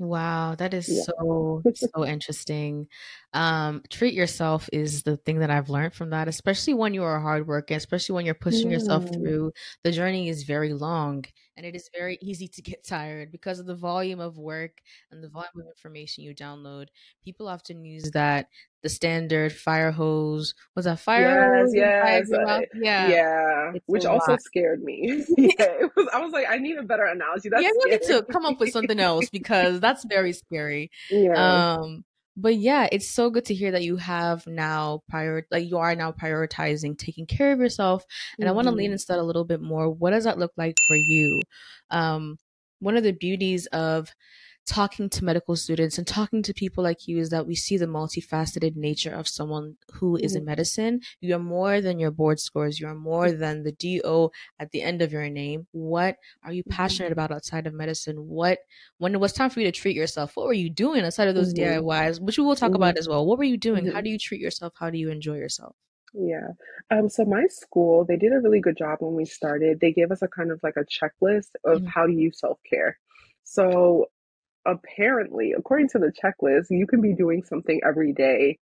Wow, 0.00 0.54
that 0.54 0.74
is 0.74 0.86
yeah. 0.86 1.02
so 1.04 1.64
so 1.74 2.04
interesting. 2.06 2.86
Um, 3.32 3.82
treat 3.90 4.14
yourself 4.14 4.68
is 4.72 5.02
the 5.02 5.16
thing 5.16 5.40
that 5.40 5.50
I've 5.50 5.70
learned 5.70 5.92
from 5.94 6.10
that, 6.10 6.28
especially 6.28 6.74
when 6.74 6.94
you 6.94 7.02
are 7.02 7.18
hard 7.18 7.48
working, 7.48 7.76
especially 7.76 8.14
when 8.14 8.24
you're 8.24 8.34
pushing 8.36 8.70
yourself 8.70 9.08
through. 9.12 9.50
The 9.82 9.90
journey 9.90 10.28
is 10.28 10.44
very 10.44 10.72
long 10.72 11.24
and 11.56 11.66
it 11.66 11.74
is 11.74 11.90
very 11.92 12.16
easy 12.22 12.46
to 12.46 12.62
get 12.62 12.84
tired 12.86 13.32
because 13.32 13.58
of 13.58 13.66
the 13.66 13.74
volume 13.74 14.20
of 14.20 14.38
work 14.38 14.82
and 15.10 15.20
the 15.22 15.28
volume 15.28 15.50
of 15.56 15.66
information 15.66 16.22
you 16.22 16.32
download. 16.32 16.86
People 17.24 17.48
often 17.48 17.84
use 17.84 18.12
that 18.12 18.46
the 18.82 18.88
standard 18.88 19.52
fire 19.52 19.90
hose. 19.90 20.54
Was 20.76 20.84
that 20.84 21.00
fire 21.00 21.22
Yes, 21.22 21.60
hose 21.60 21.74
yes, 21.74 22.32
uh. 22.32 22.60
Yeah, 22.80 23.08
yeah, 23.08 23.72
it's 23.74 23.84
which 23.86 24.04
also 24.04 24.32
lot. 24.32 24.42
scared 24.42 24.82
me. 24.82 25.24
Yeah, 25.36 25.52
it 25.58 25.90
was, 25.96 26.08
I 26.12 26.20
was 26.20 26.32
like, 26.32 26.46
I 26.48 26.58
need 26.58 26.78
a 26.78 26.82
better 26.82 27.04
analogy. 27.04 27.48
Yeah, 27.52 27.58
That's 27.62 27.64
you 27.64 27.90
need 27.90 28.02
to 28.02 28.22
come 28.30 28.46
up 28.46 28.60
with 28.60 28.70
something 28.70 29.00
else 29.00 29.30
because 29.30 29.80
that's 29.80 30.04
very 30.04 30.32
scary. 30.32 30.90
Yeah. 31.10 31.74
Um, 31.74 32.04
but 32.36 32.54
yeah, 32.54 32.88
it's 32.92 33.10
so 33.10 33.30
good 33.30 33.46
to 33.46 33.54
hear 33.54 33.72
that 33.72 33.82
you 33.82 33.96
have 33.96 34.46
now 34.46 35.02
prior 35.08 35.44
like 35.50 35.68
you 35.68 35.78
are 35.78 35.96
now 35.96 36.12
prioritizing 36.12 36.96
taking 36.96 37.26
care 37.26 37.50
of 37.50 37.58
yourself. 37.58 38.04
And 38.38 38.48
I 38.48 38.52
want 38.52 38.68
to 38.68 38.72
lean 38.72 38.92
into 38.92 39.04
that 39.08 39.18
a 39.18 39.22
little 39.22 39.44
bit 39.44 39.60
more. 39.60 39.90
What 39.90 40.10
does 40.10 40.22
that 40.24 40.38
look 40.38 40.52
like 40.56 40.76
for 40.86 40.94
you? 40.94 41.40
Um, 41.90 42.38
one 42.78 42.96
of 42.96 43.02
the 43.02 43.10
beauties 43.12 43.66
of 43.66 44.14
talking 44.68 45.08
to 45.08 45.24
medical 45.24 45.56
students 45.56 45.96
and 45.98 46.06
talking 46.06 46.42
to 46.42 46.52
people 46.52 46.84
like 46.84 47.08
you 47.08 47.18
is 47.18 47.30
that 47.30 47.46
we 47.46 47.54
see 47.54 47.76
the 47.78 47.86
multifaceted 47.86 48.76
nature 48.76 49.14
of 49.14 49.26
someone 49.26 49.76
who 49.94 50.16
is 50.16 50.36
in 50.36 50.44
hmm 50.44 50.44
medicine. 50.44 51.00
You 51.20 51.34
are 51.36 51.38
more 51.38 51.80
than 51.80 51.98
your 51.98 52.10
board 52.10 52.38
scores. 52.38 52.78
You 52.78 52.86
are 52.88 52.94
more 52.94 53.32
than 53.32 53.62
the 53.62 53.72
DO 53.72 54.30
at 54.60 54.70
the 54.70 54.82
end 54.82 55.00
of 55.00 55.10
your 55.12 55.28
name. 55.30 55.66
What 55.72 56.16
are 56.44 56.52
you 56.52 56.62
hmm 56.66 56.72
passionate 56.76 57.12
about 57.12 57.32
outside 57.32 57.66
of 57.66 57.72
medicine? 57.74 58.16
What, 58.28 58.58
when 58.98 59.14
it 59.14 59.20
was 59.20 59.32
time 59.32 59.50
for 59.50 59.60
you 59.60 59.66
to 59.66 59.72
treat 59.72 59.96
yourself, 59.96 60.36
what 60.36 60.46
were 60.46 60.52
you 60.52 60.70
doing 60.70 61.04
outside 61.04 61.28
of 61.28 61.34
those 61.34 61.52
hmm 61.52 61.54
DIYs, 61.54 62.20
which 62.20 62.38
we 62.38 62.44
will 62.44 62.56
talk 62.56 62.74
hmm 62.74 62.74
about 62.74 62.98
as 62.98 63.08
well? 63.08 63.26
What 63.26 63.38
were 63.38 63.44
you 63.44 63.56
doing? 63.56 63.86
How 63.86 64.00
hmm 64.00 64.02
do 64.02 64.10
you 64.10 64.18
treat 64.18 64.40
yourself? 64.40 64.74
How 64.78 64.90
do 64.90 64.98
you 64.98 65.10
enjoy 65.10 65.36
yourself? 65.36 65.74
Yeah. 66.14 66.48
Um, 66.90 67.08
so 67.08 67.24
my 67.24 67.46
school, 67.48 68.04
they 68.04 68.16
did 68.16 68.32
a 68.32 68.40
really 68.40 68.60
good 68.60 68.76
job 68.76 68.98
when 69.00 69.14
we 69.14 69.24
started. 69.24 69.80
They 69.80 69.92
gave 69.92 70.10
us 70.10 70.22
a 70.22 70.28
kind 70.28 70.50
of 70.50 70.60
like 70.62 70.76
a 70.76 70.84
checklist 70.84 71.50
of 71.64 71.82
Mhm. 71.82 71.86
how 71.86 72.06
to 72.06 72.12
use 72.12 72.40
self-care. 72.40 72.98
So 73.44 74.06
apparently, 74.68 75.52
according 75.56 75.88
to 75.90 75.98
the 75.98 76.12
checklist, 76.12 76.66
you 76.70 76.86
can 76.86 77.00
be 77.00 77.14
doing 77.14 77.44
something 77.44 77.80
every 77.86 78.12
day 78.12 78.58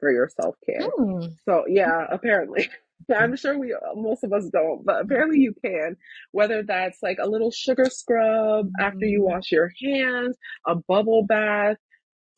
for 0.00 0.10
your 0.12 0.28
self-care. 0.28 0.94
Mm. 0.98 1.36
So 1.44 1.64
yeah, 1.68 2.06
apparently. 2.10 2.70
I'm 3.14 3.36
sure 3.36 3.58
we 3.58 3.74
most 3.96 4.24
of 4.24 4.32
us 4.32 4.46
don't, 4.52 4.84
but 4.84 5.00
apparently 5.02 5.40
you 5.40 5.54
can. 5.64 5.96
Whether 6.32 6.62
that's 6.62 6.98
like 7.02 7.18
a 7.20 7.28
little 7.28 7.50
sugar 7.50 7.88
scrub 7.90 8.70
after 8.80 9.06
you 9.06 9.22
Mhm. 9.22 9.24
wash 9.24 9.50
your 9.52 9.72
hands, 9.82 10.36
a 10.66 10.76
bubble 10.76 11.24
bath, 11.26 11.78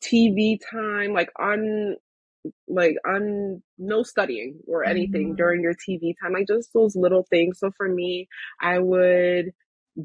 TV 0.03 0.59
time, 0.71 1.13
like 1.13 1.31
on 1.39 1.97
like 2.67 2.97
on 3.07 3.61
no 3.77 4.03
studying 4.03 4.59
or 4.67 4.83
anything 4.85 5.33
Mhm. 5.33 5.37
during 5.37 5.61
your 5.61 5.73
TV 5.75 6.15
time, 6.21 6.33
like 6.33 6.47
just 6.47 6.73
those 6.73 6.95
little 6.95 7.25
things. 7.29 7.59
So 7.59 7.71
for 7.77 7.87
me, 7.89 8.27
I 8.61 8.79
would 8.79 9.53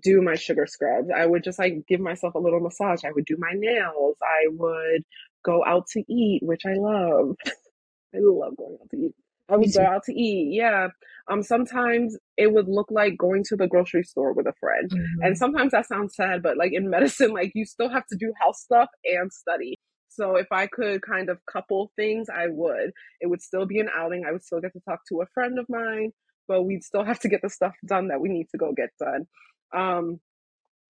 do 0.01 0.21
my 0.23 0.35
sugar 0.35 0.67
scrubs. 0.67 1.09
I 1.15 1.25
would 1.27 1.45
just 1.45 1.59
like 1.59 1.87
give 1.89 2.01
myself 2.01 2.35
a 2.35 2.39
little 2.39 2.61
massage. 2.61 3.05
I 3.05 3.13
would 3.13 3.25
do 3.25 3.37
my 3.39 3.53
nails. 3.55 4.17
I 4.23 4.49
would 4.51 5.03
go 5.45 5.65
out 5.65 5.87
to 5.93 6.05
eat, 6.13 6.43
which 6.43 6.63
I 6.67 6.75
love. 6.75 7.37
I 8.15 8.19
love 8.21 8.57
going 8.57 8.79
out 8.81 8.91
to 8.91 8.97
eat. 8.97 9.15
I 9.51 9.57
would 9.57 9.73
go 9.73 9.83
out 9.83 10.05
to 10.05 10.13
eat. 10.13 10.55
Yeah. 10.55 10.89
Um, 11.31 11.43
sometimes 11.43 12.17
it 12.37 12.53
would 12.53 12.69
look 12.69 12.91
like 12.91 13.17
going 13.17 13.45
to 13.49 13.57
the 13.57 13.67
grocery 13.67 14.03
store 14.03 14.33
with 14.35 14.47
a 14.47 14.53
friend. 14.61 14.91
And 15.23 15.35
Mhm. 15.35 15.37
sometimes 15.37 15.73
that 15.73 15.87
sounds 15.87 16.15
sad, 16.15 16.43
but 16.43 16.57
like 16.59 16.73
in 16.73 16.91
medicine, 16.91 17.33
like 17.33 17.53
you 17.55 17.65
still 17.65 17.89
have 17.89 18.07
to 18.09 18.17
do 18.17 18.33
house 18.41 18.61
stuff 18.61 18.89
and 19.05 19.33
study. 19.33 19.75
So 20.11 20.37
if 20.37 20.49
I 20.53 20.67
could 20.67 21.01
kind 21.03 21.31
of 21.31 21.39
couple 21.47 21.93
things, 21.97 22.29
I 22.29 22.49
would. 22.49 22.93
It 23.21 23.29
would 23.29 23.41
still 23.41 23.65
be 23.67 23.79
an 23.81 23.89
outing. 23.97 24.25
I 24.27 24.33
would 24.33 24.43
still 24.45 24.61
get 24.61 24.73
to 24.75 24.81
talk 24.81 25.01
to 25.09 25.23
a 25.23 25.27
friend 25.33 25.59
of 25.59 25.67
mine, 25.69 26.13
but 26.47 26.63
we'd 26.65 26.83
still 26.85 27.05
have 27.05 27.21
to 27.21 27.29
get 27.29 27.41
the 27.41 27.49
stuff 27.51 27.75
done 27.87 28.09
that 28.09 28.21
we 28.21 28.29
need 28.29 28.49
to 28.51 28.59
go 28.59 28.73
get 28.73 28.91
done. 28.99 29.27
Um, 29.73 30.21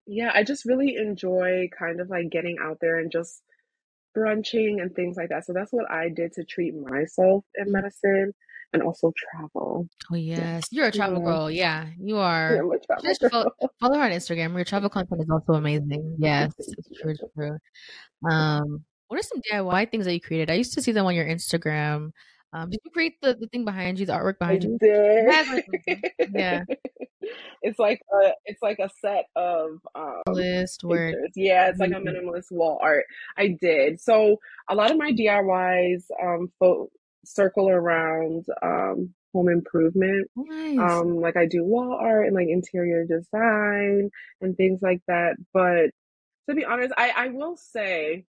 yeah, 0.06 0.32
I 0.34 0.44
just 0.44 0.64
really 0.64 0.96
enjoy 0.96 1.68
kind 1.78 2.00
of 2.00 2.10
like 2.10 2.30
getting 2.30 2.58
out 2.60 2.78
there 2.80 2.98
and 2.98 3.10
just 3.12 3.42
brunching 4.16 4.80
and 4.82 4.94
things 4.94 5.16
like 5.16 5.28
that. 5.30 5.44
So 5.46 5.52
that's 5.52 5.72
what 5.72 5.90
I 5.90 6.08
did 6.08 6.32
to 6.34 6.44
treat 6.44 6.74
myself 6.74 7.44
in 7.56 7.68
Mhm. 7.68 7.72
medicine 7.72 8.34
and 8.72 8.82
also 8.82 9.12
travel. 9.16 9.88
Oh 10.10 10.14
Yeah. 10.14 10.56
yes, 10.56 10.68
you're 10.72 10.86
a 10.86 10.92
travel 10.92 11.20
Yeah. 11.20 11.24
girl. 11.24 11.50
Yeah, 11.50 11.90
you 12.00 12.16
Yeah, 12.16 12.22
are. 12.24 12.56
I'm 12.58 12.70
a 12.72 12.78
travel 12.78 13.04
Just 13.04 13.24
follow, 13.30 13.50
follow 13.80 13.98
her 13.98 14.04
on 14.04 14.10
Instagram. 14.12 14.54
Your 14.54 14.64
travel 14.64 14.90
content 14.90 15.22
is 15.22 15.30
also 15.30 15.54
amazing. 15.54 16.16
Yes, 16.18 16.52
it's 16.58 17.00
true. 17.00 17.10
It's 17.12 17.22
true. 17.34 17.58
Um, 18.30 18.84
what 19.08 19.20
are 19.20 19.22
some 19.22 19.40
DIY 19.50 19.90
things 19.90 20.04
that 20.06 20.14
you 20.14 20.20
created? 20.20 20.50
I 20.50 20.54
used 20.54 20.74
to 20.74 20.82
see 20.82 20.92
them 20.92 21.06
on 21.06 21.14
your 21.14 21.26
Instagram. 21.26 22.10
Um, 22.52 22.70
did 22.70 22.80
you 22.84 22.90
create 22.90 23.20
the, 23.20 23.34
the 23.34 23.46
thing 23.48 23.64
behind 23.64 23.98
you, 24.00 24.06
the 24.06 24.12
artwork 24.14 24.36
I 24.40 24.56
behind 24.56 24.64
you? 24.64 24.78
did. 24.78 25.28
That's 25.28 25.48
really 25.50 25.64
awesome. 25.88 26.02
Yeah, 26.34 26.64
It's 27.62 27.78
like 27.78 28.00
a 28.12 28.32
it's 28.44 28.62
like 28.62 28.78
a 28.78 28.88
set 29.00 29.26
of 29.36 29.80
um 29.94 30.22
list 30.28 30.84
where. 30.84 31.14
Yeah, 31.34 31.68
it's 31.68 31.80
like 31.80 31.90
a 31.90 31.94
minimalist 31.94 32.50
wall 32.50 32.78
art. 32.80 33.04
I 33.36 33.56
did. 33.60 34.00
So 34.00 34.36
a 34.68 34.74
lot 34.74 34.90
of 34.90 34.96
my 34.96 35.12
DIYs 35.12 36.04
um 36.22 36.50
fo 36.58 36.88
circle 37.24 37.68
around 37.68 38.46
um 38.62 39.14
home 39.34 39.48
improvement. 39.48 40.30
nice. 40.36 40.78
Um 40.78 41.20
like 41.20 41.36
I 41.36 41.46
do 41.46 41.64
wall 41.64 41.92
art 42.00 42.26
and 42.26 42.34
like 42.34 42.48
interior 42.48 43.04
design 43.04 44.10
and 44.40 44.56
things 44.56 44.80
like 44.80 45.00
that. 45.08 45.36
But 45.52 45.90
to 46.48 46.54
be 46.54 46.64
honest, 46.64 46.94
I 46.96 47.10
I 47.10 47.28
will 47.28 47.56
say 47.56 48.24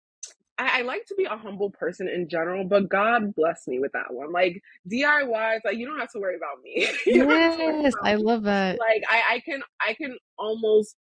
I, 0.60 0.80
I 0.80 0.82
like 0.82 1.06
to 1.06 1.14
be 1.14 1.24
a 1.24 1.36
humble 1.36 1.70
person 1.70 2.06
in 2.06 2.28
general, 2.28 2.64
but 2.64 2.88
God 2.88 3.34
bless 3.34 3.66
me 3.66 3.78
with 3.78 3.92
that 3.92 4.12
one. 4.12 4.30
Like 4.30 4.60
DIYs, 4.92 5.60
like 5.64 5.78
you 5.78 5.86
don't 5.86 5.98
have 5.98 6.12
to 6.12 6.20
worry 6.20 6.36
about 6.36 6.62
me. 6.62 6.86
you 7.06 7.24
don't 7.24 7.30
have 7.30 7.56
to 7.56 7.64
worry 7.64 7.80
Yes, 7.82 7.94
about 7.94 8.06
I 8.06 8.16
me. 8.16 8.22
love 8.22 8.42
that. 8.42 8.78
Like 8.78 9.02
I, 9.08 9.34
I 9.36 9.40
can 9.40 9.62
I 9.80 9.94
can 9.94 10.16
almost 10.38 10.96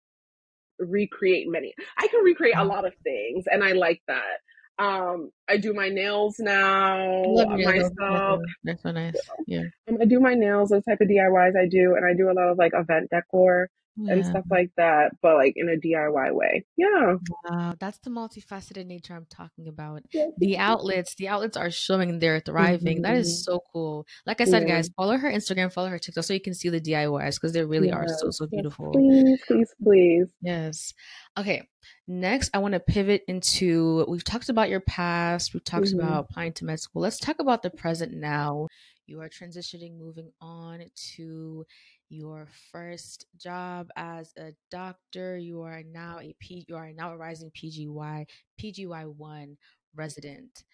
recreate 0.79 1.49
many. 1.49 1.75
I 1.97 2.07
can 2.07 2.23
recreate 2.23 2.57
a 2.57 2.65
lot 2.65 2.87
of 2.87 2.95
things, 3.03 3.47
and 3.51 3.65
I 3.65 3.73
like 3.73 4.01
that. 4.07 4.39
Um, 4.79 5.31
I 5.49 5.57
do 5.57 5.75
my 5.75 5.89
nails 5.89 6.37
now 6.39 7.25
love 7.27 7.49
your 7.59 7.73
nails. 7.73 7.91
They're 7.99 8.11
myself. 8.11 8.41
so, 8.41 8.47
they're 8.63 8.79
so 8.81 8.91
nice. 8.93 9.15
Yeah. 9.49 9.65
Um, 9.89 9.99
I 10.01 10.05
do 10.05 10.21
my 10.21 10.35
nails, 10.35 10.69
those 10.71 10.85
type 10.85 11.01
of 11.01 11.09
DIYs 11.09 11.57
I 11.57 11.67
do, 11.67 11.97
and 11.97 12.05
I 12.07 12.15
do 12.15 12.31
a 12.31 12.33
lot 12.33 12.49
of 12.49 12.59
like 12.59 12.75
event 12.75 13.11
decor 13.11 13.69
Oh, 14.01 14.13
and 14.13 14.25
stuff 14.25 14.45
like 14.51 14.71
that, 14.77 15.13
but 15.23 15.35
like 15.35 15.55
in 15.57 15.69
a 15.69 15.77
DIY 15.77 16.33
way. 16.33 16.65
Yeah. 16.77 17.17
Wow, 17.49 17.75
that's 17.81 17.99
the 17.99 18.11
multifaceted 18.11 18.87
nature 18.87 19.15
I'm 19.15 19.27
talking 19.29 19.67
about. 19.67 20.03
Yes. 20.13 20.31
The 20.39 20.57
outlets, 20.59 21.15
the 21.17 21.29
outlets 21.29 21.57
are 21.57 21.71
showing 21.71 22.19
they're 22.19 22.41
thriving. 22.41 23.03
That 23.03 23.17
is 23.17 23.29
Mhm. 23.29 23.45
so 23.45 23.61
cool. 23.73 24.07
Like 24.25 24.41
I 24.41 24.45
said, 24.45 24.63
Yeah. 24.63 24.77
guys, 24.77 24.89
follow 24.97 25.17
her 25.17 25.29
Instagram, 25.31 25.73
follow 25.73 25.89
her 25.89 25.99
TikTok 25.99 26.23
so 26.25 26.33
you 26.35 26.41
can 26.41 26.55
see 26.55 26.69
the 26.69 26.81
DIYs 26.81 27.37
because 27.37 27.53
they 27.53 27.65
really 27.65 27.91
are 27.91 28.07
so, 28.07 28.27
Yes. 28.27 28.37
so 28.37 28.45
Yes. 28.45 28.51
beautiful. 28.51 28.93
Please, 28.93 29.41
please, 29.47 29.75
please. 29.83 30.27
Yes. 30.43 30.95
Okay. 31.37 31.63
Next, 32.07 32.51
I 32.55 32.59
want 32.59 32.75
to 32.75 32.81
pivot 32.81 33.23
into 33.27 34.05
we've 34.09 34.25
talked 34.25 34.49
about 34.49 34.69
your 34.71 34.81
past, 34.81 35.55
we've 35.55 35.65
talked 35.65 35.89
hmm 35.91 35.99
about 35.99 36.27
applying 36.31 36.53
to 36.55 36.65
med 36.65 36.79
school. 36.81 37.03
Let's 37.03 37.19
talk 37.19 37.39
about 37.41 37.63
the 37.63 37.71
present 37.71 38.13
now. 38.13 38.69
You 39.07 39.21
are 39.23 39.29
transitioning, 39.31 39.97
moving 39.99 40.31
on 40.41 40.85
to 41.15 41.65
your 42.09 42.47
first 42.73 43.27
job 43.37 43.89
as 43.97 44.33
a 44.37 44.53
doctor. 44.71 45.37
You 45.37 45.63
are 45.63 45.83
now 45.83 46.21
a 46.21 46.35
P, 46.41 46.65
you 46.69 46.77
are 46.77 46.93
now 46.93 47.13
a 47.13 47.17
rising 47.17 47.51
PGY, 47.51 48.27
PGY1 48.59 49.57
resident. 49.95 50.65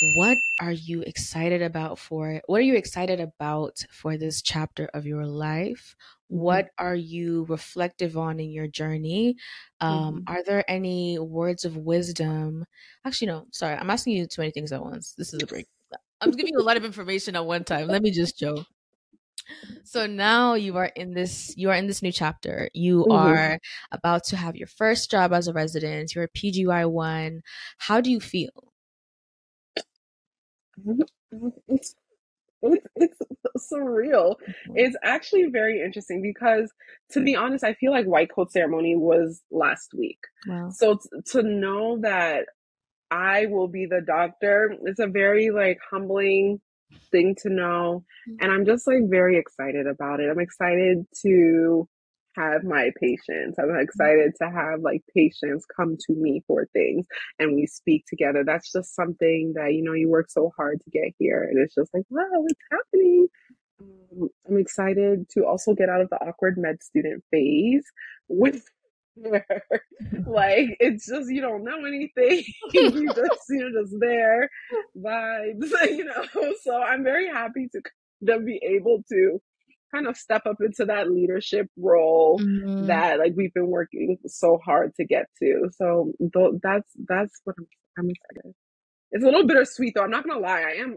What 0.00 0.38
are 0.60 0.72
you 0.72 1.02
excited 1.02 1.62
about 1.62 1.98
for 1.98 2.42
what 2.46 2.58
are 2.58 2.64
you 2.64 2.74
excited 2.74 3.20
about 3.20 3.84
for 3.90 4.16
this 4.16 4.42
chapter 4.42 4.86
of 4.94 5.06
your 5.06 5.26
life? 5.26 5.94
hmm 6.38 6.62
What 6.62 6.70
are 6.78 6.96
you 6.96 7.44
reflective 7.44 8.16
on 8.16 8.40
in 8.40 8.50
your 8.50 8.66
journey? 8.66 9.36
Um, 9.80 10.18
hmm 10.18 10.26
are 10.26 10.42
there 10.44 10.68
any 10.68 11.18
words 11.18 11.64
of 11.64 11.76
wisdom? 11.76 12.64
Actually, 13.04 13.28
no, 13.28 13.46
sorry, 13.52 13.76
I'm 13.76 13.90
asking 13.90 14.14
you 14.16 14.26
too 14.26 14.42
many 14.42 14.50
things 14.52 14.72
at 14.72 14.82
once. 14.82 15.14
This 15.14 15.32
is 15.32 15.42
a 15.42 15.46
break. 15.46 15.68
I'm 16.20 16.30
giving 16.32 16.52
you 16.54 16.60
a 16.60 16.62
lot 16.62 16.76
of 16.76 16.84
information 16.84 17.36
at 17.36 17.44
one 17.46 17.64
time. 17.64 17.88
Let 17.88 18.02
me 18.02 18.10
just 18.10 18.38
joke. 18.38 18.66
So 19.84 20.06
now 20.06 20.54
you 20.54 20.76
are 20.76 20.86
in 20.96 21.14
this 21.14 21.54
you 21.56 21.70
are 21.70 21.76
in 21.76 21.86
this 21.86 22.02
new 22.02 22.12
chapter. 22.12 22.70
You 22.74 23.06
hmm 23.06 23.08
are 23.08 23.58
about 23.90 24.24
to 24.24 24.36
have 24.36 24.56
your 24.56 24.68
first 24.68 25.10
job 25.10 25.32
as 25.32 25.48
a 25.48 25.52
resident. 25.52 26.14
You're 26.14 26.24
a 26.24 26.28
PGY1. 26.28 27.42
How 27.78 28.00
do 28.00 28.10
you 28.10 28.20
feel? 28.20 28.72
It's, 31.68 31.94
it's 32.62 32.84
it's 32.96 33.18
surreal. 33.72 34.36
Mhm. 34.48 34.74
It's 34.74 34.96
actually 35.02 35.46
very 35.50 35.82
interesting 35.82 36.22
because, 36.22 36.72
to 37.12 37.22
be 37.22 37.36
honest, 37.36 37.64
I 37.64 37.74
feel 37.74 37.92
like 37.92 38.06
white 38.06 38.30
coat 38.34 38.52
ceremony 38.52 38.96
was 38.96 39.42
last 39.50 39.94
week. 39.94 40.20
Wow. 40.44 40.76
So 40.76 40.96
t- 40.96 41.02
to 41.32 41.42
know 41.42 42.00
that 42.02 42.46
I 43.10 43.46
will 43.46 43.68
be 43.68 43.86
the 43.86 44.02
doctor, 44.02 44.74
it's 44.84 45.00
a 45.00 45.06
very 45.08 45.50
like 45.50 45.78
humbling 45.90 46.60
thing 47.10 47.34
to 47.42 47.50
know, 47.50 48.04
and 48.40 48.50
I'm 48.50 48.66
just 48.66 48.86
like 48.86 49.02
very 49.08 49.38
excited 49.38 49.86
about 49.86 50.20
it. 50.20 50.30
I'm 50.30 50.40
excited 50.40 51.06
to 51.22 51.88
have 52.36 52.64
my 52.64 52.90
patients. 53.00 53.58
I'm 53.58 53.76
excited 53.78 54.32
to 54.40 54.50
have 54.50 54.80
like 54.80 55.02
patients 55.14 55.66
come 55.76 55.96
to 56.06 56.14
me 56.14 56.42
for 56.46 56.66
things 56.72 57.06
and 57.38 57.54
we 57.54 57.66
speak 57.66 58.04
together. 58.08 58.42
That's 58.44 58.72
just 58.72 58.94
something 58.94 59.52
that, 59.56 59.74
you 59.74 59.82
know, 59.82 59.92
you 59.92 60.08
work 60.08 60.30
so 60.30 60.50
hard 60.56 60.80
to 60.82 60.90
get 60.90 61.12
here. 61.18 61.42
And 61.42 61.58
it's 61.58 61.74
just 61.74 61.92
like, 61.92 62.04
wow, 62.10 62.44
it's 62.46 62.60
happening. 62.70 63.28
Um, 63.80 64.28
I'm 64.48 64.58
excited 64.58 65.28
to 65.30 65.44
also 65.44 65.74
get 65.74 65.88
out 65.88 66.00
of 66.00 66.10
the 66.10 66.16
awkward 66.16 66.56
med 66.56 66.82
student 66.82 67.22
phase 67.30 67.84
with 68.28 68.62
like 70.26 70.76
it's 70.80 71.06
just 71.06 71.30
you 71.30 71.40
don't 71.40 71.64
know 71.64 71.84
anything. 71.84 72.44
you 72.72 73.06
just 73.08 73.42
you're 73.50 73.70
just 73.70 73.94
there 74.00 74.48
vibes, 74.96 75.70
you 75.84 76.04
know. 76.04 76.52
So 76.62 76.80
I'm 76.82 77.04
very 77.04 77.28
happy 77.28 77.68
to 77.72 77.82
to 78.26 78.40
be 78.40 78.60
able 78.62 79.02
to 79.10 79.40
kind 79.94 80.06
of 80.06 80.16
step 80.16 80.42
up 80.46 80.56
into 80.60 80.86
that 80.86 81.10
leadership 81.10 81.66
role 81.76 82.38
mm-hmm. 82.38 82.86
that 82.86 83.18
like 83.18 83.34
we've 83.36 83.52
been 83.52 83.68
working 83.68 84.16
so 84.26 84.58
hard 84.64 84.92
to 84.96 85.04
get 85.04 85.26
to. 85.40 85.68
So 85.76 86.12
th- 86.18 86.54
that's 86.62 86.90
that's 87.08 87.40
what 87.44 87.56
I'm, 87.58 87.66
I'm 87.98 88.10
excited. 88.10 88.54
It's 89.10 89.22
a 89.22 89.26
little 89.26 89.46
bittersweet 89.46 89.94
though. 89.94 90.04
I'm 90.04 90.10
not 90.10 90.26
gonna 90.26 90.40
lie. 90.40 90.62
I 90.62 90.80
am 90.80 90.96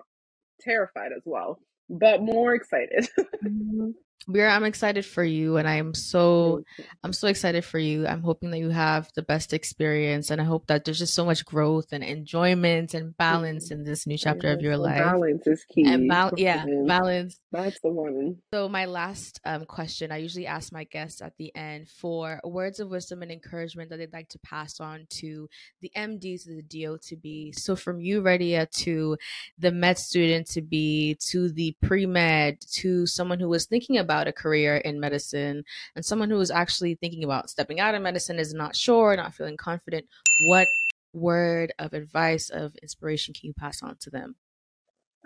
terrified 0.61 1.11
as 1.15 1.23
well, 1.25 1.59
but 1.89 2.21
more 2.21 2.55
excited. 2.55 3.09
mm-hmm. 3.19 3.91
Vera, 4.27 4.51
I'm 4.51 4.63
excited 4.63 5.05
for 5.05 5.23
you 5.23 5.57
and 5.57 5.67
I 5.67 5.75
am 5.75 5.93
so 5.93 6.63
I'm 7.03 7.13
so 7.13 7.27
excited 7.27 7.63
for 7.63 7.77
you. 7.77 8.07
I'm 8.07 8.23
hoping 8.23 8.49
that 8.51 8.57
you 8.57 8.69
have 8.69 9.07
the 9.15 9.21
best 9.21 9.53
experience 9.53 10.31
and 10.31 10.41
I 10.41 10.43
hope 10.43 10.65
that 10.67 10.83
there's 10.83 10.97
just 10.97 11.13
so 11.13 11.25
much 11.25 11.45
growth 11.45 11.87
and 11.91 12.03
enjoyment 12.03 12.95
and 12.95 13.15
balance 13.17 13.69
in 13.69 13.83
this 13.83 14.07
new 14.07 14.17
chapter 14.17 14.51
of 14.51 14.61
your 14.61 14.77
life. 14.77 14.97
Balance 14.97 15.45
is 15.45 15.63
key. 15.69 15.85
And 15.85 16.09
ba- 16.09 16.31
yeah, 16.37 16.65
balance. 16.87 17.39
That's 17.51 17.79
the 17.81 17.89
one. 17.89 18.37
So 18.51 18.67
my 18.67 18.85
last 18.85 19.39
um, 19.45 19.65
question, 19.65 20.11
I 20.11 20.17
usually 20.17 20.47
ask 20.47 20.73
my 20.73 20.85
guests 20.85 21.21
at 21.21 21.33
the 21.37 21.55
end 21.55 21.87
for 21.87 22.39
words 22.43 22.79
of 22.79 22.89
wisdom 22.89 23.21
and 23.21 23.31
encouragement 23.31 23.91
that 23.91 23.97
they'd 23.97 24.11
like 24.11 24.29
to 24.29 24.39
pass 24.39 24.79
on 24.79 25.05
to 25.11 25.47
the 25.81 25.91
MD 25.95 26.41
to 26.43 26.55
the 26.55 26.63
DO 26.63 26.97
to 27.03 27.15
be. 27.15 27.51
So 27.51 27.75
from 27.75 28.01
you, 28.01 28.23
Radia, 28.23 28.69
to 28.83 29.17
the 29.59 29.71
med 29.71 29.99
student 29.99 30.47
to 30.47 30.63
be, 30.63 31.15
to 31.27 31.51
the 31.51 31.75
pre-med, 31.83 32.57
to 32.73 33.05
someone 33.05 33.39
who 33.39 33.49
was 33.49 33.67
thinking 33.67 33.97
about 33.97 34.04
about 34.05 34.27
a 34.27 34.31
career 34.31 34.77
in 34.77 34.99
medicine 34.99 35.63
and 35.95 36.05
someone 36.05 36.29
who 36.29 36.39
is 36.39 36.51
actually 36.51 36.95
thinking 36.95 37.23
about 37.23 37.49
stepping 37.49 37.79
out 37.79 37.95
of 37.95 38.01
medicine 38.01 38.39
is 38.39 38.53
not 38.53 38.75
sure, 38.75 39.15
not 39.17 39.33
feeling 39.33 39.57
confident, 39.57 40.05
what 40.47 40.67
word 41.13 41.73
of 41.79 41.93
advice, 41.93 42.49
of 42.49 42.75
inspiration 42.81 43.33
can 43.33 43.47
you 43.47 43.53
pass 43.53 43.81
on 43.81 43.97
to 44.01 44.09
them? 44.09 44.35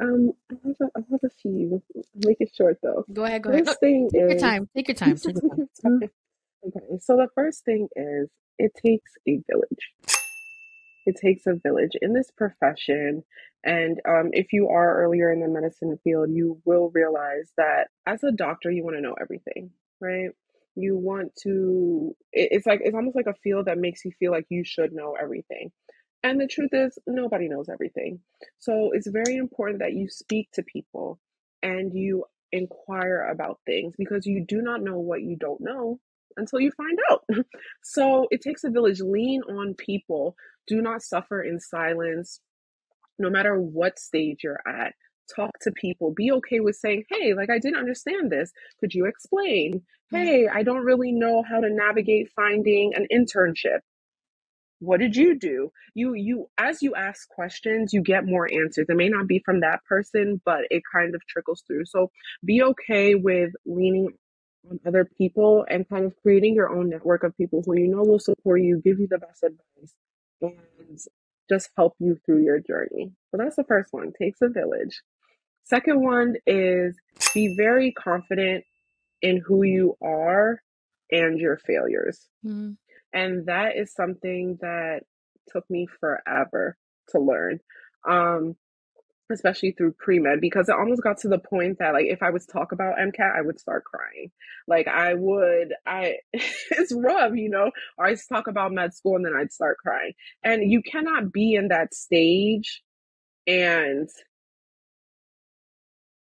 Um, 0.01 0.31
I 0.49 0.55
have 0.63 0.75
a, 0.79 0.85
I 0.95 1.01
have 1.11 1.19
a 1.25 1.29
few. 1.41 1.83
make 2.15 2.37
it 2.39 2.51
short 2.55 2.77
though. 2.81 3.03
Go 3.11 3.25
ahead. 3.25 3.43
Go 3.43 3.51
ahead. 3.51 3.67
Thing 3.79 4.09
take 4.11 4.21
is, 4.21 4.29
your 4.31 4.39
time. 4.39 4.69
Take 4.73 4.87
your 4.87 4.95
time. 4.95 5.17
Take 5.17 5.35
your 5.35 5.67
time. 5.83 5.99
okay. 6.67 6.85
So 7.01 7.17
the 7.17 7.27
first 7.35 7.65
thing 7.65 7.89
is 7.95 8.29
it 8.57 8.71
takes 8.75 9.11
a 9.27 9.41
village. 9.49 10.18
It 11.10 11.15
takes 11.19 11.48
a 11.48 11.56
village 11.56 11.93
in 12.04 12.13
this 12.13 12.30
profession. 12.38 13.24
And 13.63 14.00
um, 14.08 14.30
if 14.32 14.54
you 14.54 14.69
are 14.69 15.02
earlier 15.04 15.32
in 15.34 15.39
the 15.41 15.48
medicine 15.48 15.98
field, 16.04 16.30
you 16.32 16.62
will 16.65 16.91
realize 16.93 17.52
that 17.58 17.88
as 18.06 18.24
a 18.24 18.32
doctor, 18.32 18.69
you 18.69 18.84
want 18.84 18.98
to 18.98 19.02
know 19.02 19.15
everything, 19.19 19.72
right? 20.00 20.30
You 20.76 20.95
want 20.98 21.36
to, 21.43 22.15
it's 22.32 22.67
like, 22.67 22.82
it's 22.84 22.95
almost 22.95 23.15
like 23.15 23.26
a 23.26 23.41
field 23.43 23.65
that 23.65 23.80
makes 23.80 24.06
you 24.06 24.12
feel 24.19 24.32
like 24.32 24.45
you 24.50 24.63
should 24.63 24.93
know 24.93 25.15
everything. 25.19 25.72
And 26.24 26.39
the 26.39 26.48
truth 26.48 26.72
is, 26.74 27.00
nobody 27.08 27.50
knows 27.50 27.69
everything. 27.69 28.19
So 28.60 28.91
it's 28.93 29.08
very 29.10 29.38
important 29.38 29.80
that 29.80 29.93
you 29.93 30.10
speak 30.10 30.50
to 30.54 30.63
people 30.63 31.19
and 31.63 31.91
you 31.93 32.26
inquire 32.52 33.30
about 33.32 33.60
things 33.65 33.95
because 33.98 34.28
you 34.28 34.45
do 34.48 34.62
not 34.62 34.84
know 34.84 35.00
what 35.00 35.24
you 35.24 35.38
don't 35.39 35.62
know 35.62 36.00
until 36.39 36.60
you 36.60 36.71
find 36.71 36.97
out. 37.12 37.23
so 37.84 38.28
it 38.32 38.41
takes 38.41 38.63
a 38.63 38.69
village. 38.69 39.02
Lean 39.02 39.41
on 39.43 39.75
people. 39.75 40.36
Do 40.67 40.82
not 40.82 41.02
suffer 41.02 41.41
in 41.41 41.60
silence, 41.60 42.41
no 43.17 43.30
matter 43.30 43.60
what 43.60 43.99
stage 43.99 44.39
you're 44.43 44.62
at. 44.67 44.93
Talk 45.36 45.52
to 45.62 45.71
people. 45.71 46.13
Be 46.15 46.32
okay 46.32 46.60
with 46.60 46.75
saying, 46.75 47.04
hey, 47.10 47.34
like 47.34 47.49
I 47.49 47.60
didn't 47.60 47.80
understand 47.80 48.32
this. 48.32 48.52
Could 48.80 48.93
you 48.93 49.06
explain? 49.06 49.82
Mm-hmm. 50.13 50.17
Hey, 50.17 50.47
I 50.47 50.63
don't 50.63 50.86
really 50.86 51.12
know 51.12 51.43
how 51.47 51.60
to 51.60 51.69
navigate 51.69 52.32
finding 52.36 52.93
an 52.95 53.06
internship 53.13 53.80
what 54.80 54.99
did 54.99 55.15
you 55.15 55.38
do 55.38 55.71
you 55.93 56.13
you 56.13 56.49
as 56.58 56.82
you 56.82 56.95
ask 56.95 57.28
questions 57.30 57.93
you 57.93 58.02
get 58.02 58.25
more 58.25 58.49
answers 58.52 58.86
it 58.88 58.95
may 58.95 59.10
not 59.10 59.28
be 59.28 59.41
from 59.45 59.60
that 59.60 59.84
person 59.88 60.41
but 60.45 60.62
it 60.69 60.82
kind 60.91 61.13
of 61.13 61.21
trickles 61.28 61.63
through 61.67 61.86
so 61.86 62.10
be 62.45 62.63
okay 62.63 63.15
with 63.15 63.52
leaning 63.65 64.10
on 64.69 64.80
other 64.86 65.10
people 65.17 65.65
and 65.69 65.88
kind 65.88 66.06
of 66.06 66.15
creating 66.22 66.56
your 66.56 66.69
own 66.69 66.89
network 66.89 67.24
of 67.24 67.36
people 67.38 67.62
who 67.65 67.78
you 67.78 67.88
know 67.88 68.04
will 68.04 68.19
support 68.19 68.62
you, 68.62 68.82
give 68.84 69.00
you 69.00 69.08
the 69.10 69.17
best 69.17 69.43
advice, 69.43 69.93
and 70.41 71.00
just 71.50 71.69
help 71.76 71.95
you 72.00 72.17
through 72.26 72.43
your 72.43 72.60
journey. 72.60 73.12
So 73.32 73.38
that's 73.38 73.56
the 73.56 73.63
first 73.63 73.91
one. 73.91 74.12
Takes 74.19 74.39
a 74.41 74.50
village. 74.50 75.02
Second 75.63 76.04
one 76.04 76.36
is 76.48 76.98
be 77.34 77.56
very 77.56 77.91
confident 77.91 78.63
in 79.22 79.41
who 79.45 79.63
you 79.63 79.95
are 80.02 80.62
and 81.12 81.39
your 81.39 81.58
failures. 81.58 82.28
Mm-hmm. 82.45 82.72
And 83.13 83.45
that 83.48 83.76
is 83.76 83.93
something 83.93 84.58
that 84.62 85.02
took 85.52 85.69
me 85.69 85.88
forever 86.00 86.78
to 87.10 87.19
learn. 87.19 87.60
Um, 88.08 88.56
especially 89.31 89.71
through 89.71 89.93
pre-med 89.93 90.41
because 90.41 90.69
it 90.69 90.75
almost 90.75 91.03
got 91.03 91.17
to 91.19 91.27
the 91.27 91.39
point 91.39 91.79
that 91.79 91.93
like 91.93 92.07
if 92.07 92.23
I 92.23 92.29
was 92.31 92.45
talk 92.45 92.71
about 92.71 92.97
MCAT, 92.97 93.37
I 93.37 93.41
would 93.41 93.59
start 93.59 93.83
crying. 93.83 94.31
Like 94.67 94.87
I 94.87 95.13
would 95.13 95.73
I 95.85 96.17
it's 96.33 96.93
rough, 96.93 97.33
you 97.35 97.49
know, 97.49 97.71
or 97.97 98.05
I 98.05 98.15
talk 98.27 98.47
about 98.47 98.71
med 98.71 98.93
school 98.93 99.15
and 99.15 99.25
then 99.25 99.35
I'd 99.35 99.53
start 99.53 99.77
crying. 99.77 100.13
And 100.43 100.71
you 100.71 100.81
cannot 100.81 101.31
be 101.31 101.53
in 101.53 101.69
that 101.69 101.93
stage 101.93 102.81
and 103.47 104.09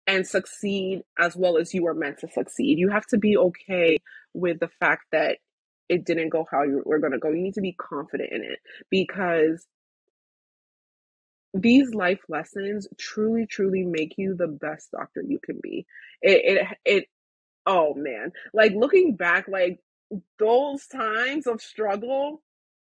and 0.06 0.28
succeed 0.28 1.02
as 1.18 1.36
well 1.36 1.58
as 1.58 1.74
you 1.74 1.84
were 1.84 1.94
meant 1.94 2.20
to 2.20 2.28
succeed. 2.30 2.78
You 2.78 2.90
have 2.90 3.06
to 3.08 3.18
be 3.18 3.38
okay 3.38 3.98
with 4.34 4.60
the 4.60 4.70
fact 4.80 5.06
that 5.12 5.38
it 5.90 6.06
didn't 6.06 6.30
go 6.30 6.46
how 6.50 6.64
you 6.64 6.82
were 6.86 7.00
going 7.00 7.14
to 7.14 7.20
go. 7.20 7.30
You 7.30 7.42
need 7.42 7.54
to 7.56 7.62
be 7.62 7.74
confident 7.74 8.32
in 8.32 8.44
it 8.44 8.60
because 8.90 9.66
these 11.54 11.94
life 11.94 12.22
lessons 12.30 12.88
truly 12.98 13.46
truly 13.46 13.84
make 13.84 14.16
you 14.18 14.36
the 14.36 14.48
best 14.48 14.92
doctor 14.92 15.22
you 15.22 15.40
can 15.44 15.60
be. 15.62 15.86
It 16.22 16.58
it, 16.58 16.68
it 16.86 17.06
oh 17.66 17.94
man. 17.96 18.32
Like 18.54 18.74
looking 18.74 19.16
back 19.16 19.48
like 19.48 19.80
those 20.40 20.88
times 20.88 21.48
of 21.48 21.62
struggle 21.62 22.42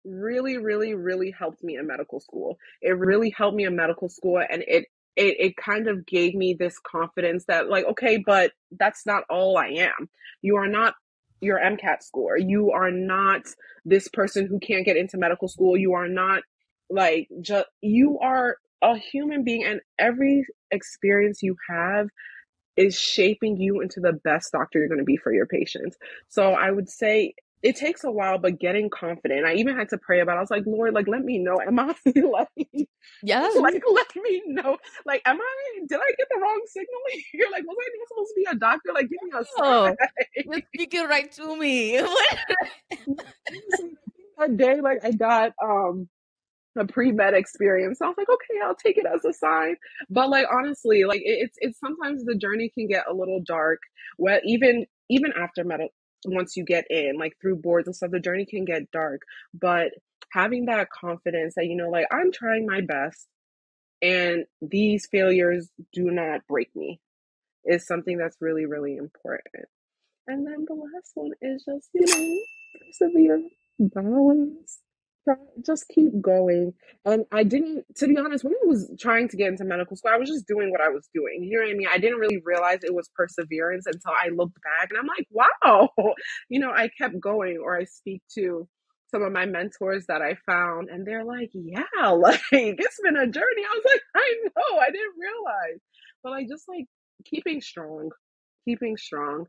really 0.04 0.58
really 0.58 0.94
really 0.94 1.32
helped 1.32 1.64
me 1.64 1.78
in 1.78 1.88
medical 1.88 2.20
school. 2.20 2.58
It 2.82 2.98
really 2.98 3.30
helped 3.30 3.56
me 3.56 3.66
in 3.66 3.76
medical 3.76 4.10
school 4.10 4.42
and 4.50 4.64
it 4.68 4.86
it, 5.16 5.38
it 5.40 5.58
kind 5.58 5.88
of 5.88 6.06
gave 6.06 6.36
me 6.36 6.54
this 6.54 6.78
confidence 6.80 7.46
that 7.48 7.70
like 7.70 7.86
okay 7.86 8.18
but 8.18 8.52
that's 8.78 9.06
not 9.06 9.24
all 9.30 9.58
i 9.58 9.68
am. 9.68 10.10
You 10.42 10.58
are 10.58 10.68
not 10.68 10.96
your 11.42 11.60
mcat 11.60 12.02
score. 12.02 12.38
You 12.38 12.72
are 12.72 12.92
not 12.92 13.44
this 13.86 14.08
person 14.08 14.48
who 14.48 14.60
can't 14.60 14.86
get 14.86 14.98
into 14.98 15.18
medical 15.18 15.48
school. 15.48 15.78
You 15.78 15.94
are 15.94 16.08
not 16.08 16.44
like 16.90 17.28
just 17.42 17.68
you 17.82 18.20
are 18.20 18.58
a 18.82 18.98
human 18.98 19.44
being 19.44 19.64
and 19.64 19.82
every 19.98 20.46
experience 20.72 21.42
you 21.42 21.56
have 21.70 22.08
is 22.78 23.00
shaping 23.00 23.58
you 23.58 23.82
into 23.82 24.00
the 24.00 24.14
best 24.14 24.52
doctor 24.52 24.80
you're 24.80 24.88
going 24.88 25.00
to 25.00 25.06
be 25.06 25.18
for 25.18 25.34
your 25.34 25.46
patients. 25.46 25.98
So 26.28 26.52
I 26.52 26.72
would 26.72 26.90
say 26.90 27.34
it 27.64 27.78
takes 27.78 28.04
a 28.04 28.12
while, 28.12 28.38
but 28.38 28.60
getting 28.60 28.90
confident. 28.92 29.46
I 29.46 29.56
even 29.56 29.76
had 29.76 29.90
to 29.90 29.98
pray 29.98 30.20
about. 30.20 30.34
It. 30.34 30.38
I 30.38 30.42
was 30.42 30.52
like, 30.52 30.66
Lord, 30.68 30.94
like 30.94 31.08
let 31.08 31.24
me 31.24 31.40
know. 31.40 31.60
Am 31.66 31.80
I 31.80 31.96
like, 32.06 32.88
yes, 33.24 33.56
like 33.60 33.82
let 33.92 34.16
me 34.16 34.44
know. 34.46 34.78
Like, 35.06 35.24
am 35.26 35.40
I? 35.42 35.80
Did 35.88 36.00
I 36.00 36.12
get 36.18 36.28
the 36.30 36.40
wrong 36.40 36.62
signal 36.68 37.00
here? 37.32 37.48
Like, 37.52 37.64
was 37.66 37.76
I 37.80 37.90
not 37.98 38.08
supposed 38.10 38.30
to 38.30 38.36
be 38.36 38.46
a 38.52 38.56
doctor? 38.56 38.92
Like, 38.94 39.10
give 39.10 39.20
me 39.24 39.32
a 39.34 39.44
oh, 39.58 39.96
sign. 40.46 40.64
You're 40.92 41.08
right 41.08 41.32
to 41.32 41.58
me. 41.58 41.98
a 44.38 44.50
day, 44.50 44.82
like 44.82 45.04
I 45.04 45.12
got 45.12 45.54
um 45.64 46.08
a 46.76 46.86
pre-med 46.86 47.34
experience. 47.34 48.00
So 48.00 48.06
I 48.06 48.10
was 48.10 48.18
like, 48.18 48.30
okay, 48.30 48.60
I'll 48.64 48.76
take 48.76 48.98
it 48.98 49.06
as 49.06 49.26
a 49.26 49.34
sign. 49.34 49.76
But 50.10 50.30
like 50.30 50.46
honestly, 50.52 51.06
like 51.06 51.22
it, 51.22 51.40
it's 51.44 51.58
it's 51.60 51.80
sometimes 51.80 52.24
the 52.24 52.36
journey 52.36 52.70
can 52.74 52.88
get 52.88 53.06
a 53.10 53.14
little 53.14 53.42
dark. 53.46 53.80
Well, 54.18 54.40
even 54.44 54.86
even 55.10 55.32
after 55.34 55.64
med, 55.64 55.82
once 56.26 56.58
you 56.58 56.66
get 56.66 56.86
in, 56.90 57.18
like 57.18 57.34
through 57.42 57.58
boards 57.58 57.88
and 57.88 57.96
stuff, 57.96 58.12
the 58.12 58.20
journey 58.20 58.46
can 58.46 58.66
get 58.66 58.92
dark. 58.92 59.22
But 59.54 59.92
having 60.32 60.66
that 60.66 60.90
confidence 60.90 61.56
that 61.56 61.66
you 61.66 61.76
know, 61.76 61.90
like 61.90 62.08
I'm 62.12 62.32
trying 62.32 62.66
my 62.66 62.82
best, 62.82 63.28
and 64.02 64.46
these 64.62 65.08
failures 65.12 65.70
do 65.94 66.12
not 66.12 66.42
break 66.48 66.76
me, 66.76 67.00
is 67.66 67.88
something 67.88 68.18
that's 68.18 68.38
really 68.42 68.66
really 68.66 68.98
important. 68.98 69.66
And 70.28 70.46
then 70.46 70.66
the 70.68 70.74
last 70.74 71.12
one 71.14 71.32
is 71.42 71.64
just 71.66 71.90
you 71.94 72.06
know 72.06 72.40
persevere, 72.80 73.42
balance 73.80 74.80
just 75.66 75.88
keep 75.90 76.22
going. 76.22 76.74
And 77.06 77.26
I 77.32 77.44
didn't, 77.44 77.86
to 77.98 78.08
be 78.08 78.18
honest, 78.18 78.44
when 78.44 78.54
I 78.54 78.68
was 78.68 78.92
trying 79.00 79.30
to 79.30 79.38
get 79.38 79.50
into 79.50 79.64
medical 79.64 79.96
school, 79.96 80.12
I 80.14 80.18
was 80.18 80.30
just 80.30 80.48
doing 80.48 80.72
what 80.72 80.82
I 80.82 80.90
was 80.90 81.10
doing. 81.14 81.44
You 81.44 81.58
know 81.58 81.66
what 81.66 81.72
I 81.72 81.76
mean? 81.76 81.88
I 81.92 81.98
didn't 81.98 82.20
really 82.20 82.42
realize 82.44 82.80
it 82.84 82.94
was 82.94 83.10
perseverance 83.16 83.86
until 83.86 84.12
I 84.12 84.30
looked 84.30 84.60
back 84.64 84.90
and 84.90 85.00
I'm 85.00 85.08
like, 85.08 85.28
wow, 85.32 85.90
you 86.50 86.60
know, 86.60 86.72
I 86.72 86.90
kept 86.98 87.20
going. 87.20 87.58
Or 87.64 87.78
I 87.78 87.86
speak 87.86 88.22
to 88.36 88.68
some 89.08 89.24
of 89.24 89.32
my 89.32 89.46
mentors 89.46 90.06
that 90.08 90.22
I 90.22 90.36
found 90.46 90.90
and 90.90 91.06
they're 91.06 91.26
like, 91.26 91.52
yeah, 91.54 92.10
like 92.10 92.42
it's 92.52 93.00
been 93.04 93.18
a 93.18 93.28
journey. 93.28 93.64
I 93.64 93.76
was 93.76 93.86
like, 93.86 94.02
I 94.16 94.36
know, 94.46 94.80
I 94.80 94.88
didn't 94.88 95.16
realize. 95.20 95.82
But 96.24 96.32
like, 96.32 96.48
just 96.50 96.66
like 96.68 96.86
keeping 97.26 97.62
strong, 97.62 98.10
keeping 98.66 98.98
strong 98.98 99.46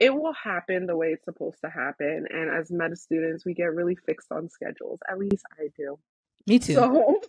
it 0.00 0.14
will 0.14 0.32
happen 0.32 0.86
the 0.86 0.96
way 0.96 1.08
it's 1.08 1.26
supposed 1.26 1.58
to 1.62 1.70
happen. 1.70 2.26
And 2.30 2.50
as 2.50 2.70
med 2.70 2.96
students, 2.98 3.44
we 3.44 3.52
get 3.52 3.74
really 3.74 3.96
fixed 4.06 4.32
on 4.32 4.48
schedules. 4.48 4.98
At 5.08 5.18
least 5.18 5.44
I 5.60 5.68
do. 5.76 5.98
Me 6.46 6.58
too. 6.58 6.74
So 6.74 7.20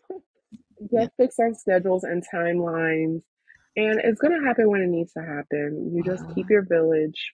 get 0.91 1.11
fixed 1.17 1.39
on 1.39 1.53
schedules 1.53 2.05
and 2.05 2.23
timelines. 2.33 3.21
And 3.75 3.99
it's 4.03 4.21
gonna 4.21 4.43
happen 4.43 4.69
when 4.69 4.81
it 4.81 4.87
needs 4.87 5.11
to 5.13 5.21
happen. 5.21 5.91
You 5.93 6.01
just 6.03 6.23
keep 6.33 6.49
your 6.49 6.63
village 6.63 7.33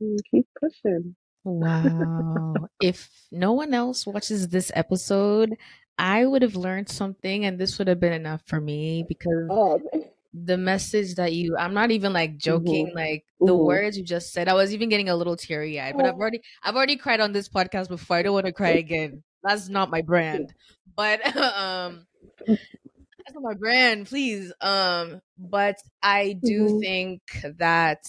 and 0.00 0.18
keep 0.30 0.46
pushing. 0.60 1.16
Wow. 1.42 2.54
if 2.80 3.10
no 3.32 3.52
one 3.52 3.74
else 3.74 4.06
watches 4.06 4.48
this 4.48 4.70
episode, 4.74 5.56
I 5.98 6.26
would 6.26 6.42
have 6.42 6.56
learned 6.56 6.88
something 6.88 7.44
and 7.44 7.58
this 7.58 7.78
would 7.78 7.88
have 7.88 8.00
been 8.00 8.12
enough 8.12 8.42
for 8.46 8.60
me 8.60 9.04
because 9.06 9.48
oh, 9.50 9.80
the 10.34 10.56
message 10.58 11.14
that 11.14 11.32
you 11.32 11.56
I'm 11.56 11.74
not 11.74 11.92
even 11.92 12.12
like 12.12 12.36
joking, 12.36 12.88
mm-hmm. 12.88 12.96
like 12.96 13.24
the 13.40 13.52
mm-hmm. 13.52 13.64
words 13.64 13.96
you 13.96 14.04
just 14.04 14.32
said, 14.32 14.48
I 14.48 14.54
was 14.54 14.74
even 14.74 14.88
getting 14.88 15.08
a 15.08 15.16
little 15.16 15.36
teary 15.36 15.80
eyed. 15.80 15.96
But 15.96 16.06
I've 16.06 16.14
oh. 16.14 16.20
already 16.20 16.42
I've 16.62 16.74
already 16.74 16.96
cried 16.96 17.20
on 17.20 17.32
this 17.32 17.48
podcast 17.48 17.88
before. 17.88 18.16
I 18.16 18.22
don't 18.22 18.34
want 18.34 18.46
to 18.46 18.52
cry 18.52 18.70
again. 18.70 19.22
That's 19.42 19.68
not 19.68 19.90
my 19.90 20.02
brand. 20.02 20.52
But 20.96 21.24
um 21.36 22.06
that's 22.46 23.34
not 23.34 23.42
my 23.42 23.54
brand, 23.54 24.06
please. 24.06 24.52
Um, 24.60 25.20
but 25.38 25.76
I 26.02 26.38
do 26.42 26.66
mm-hmm. 26.66 26.80
think 26.80 27.22
that 27.58 28.02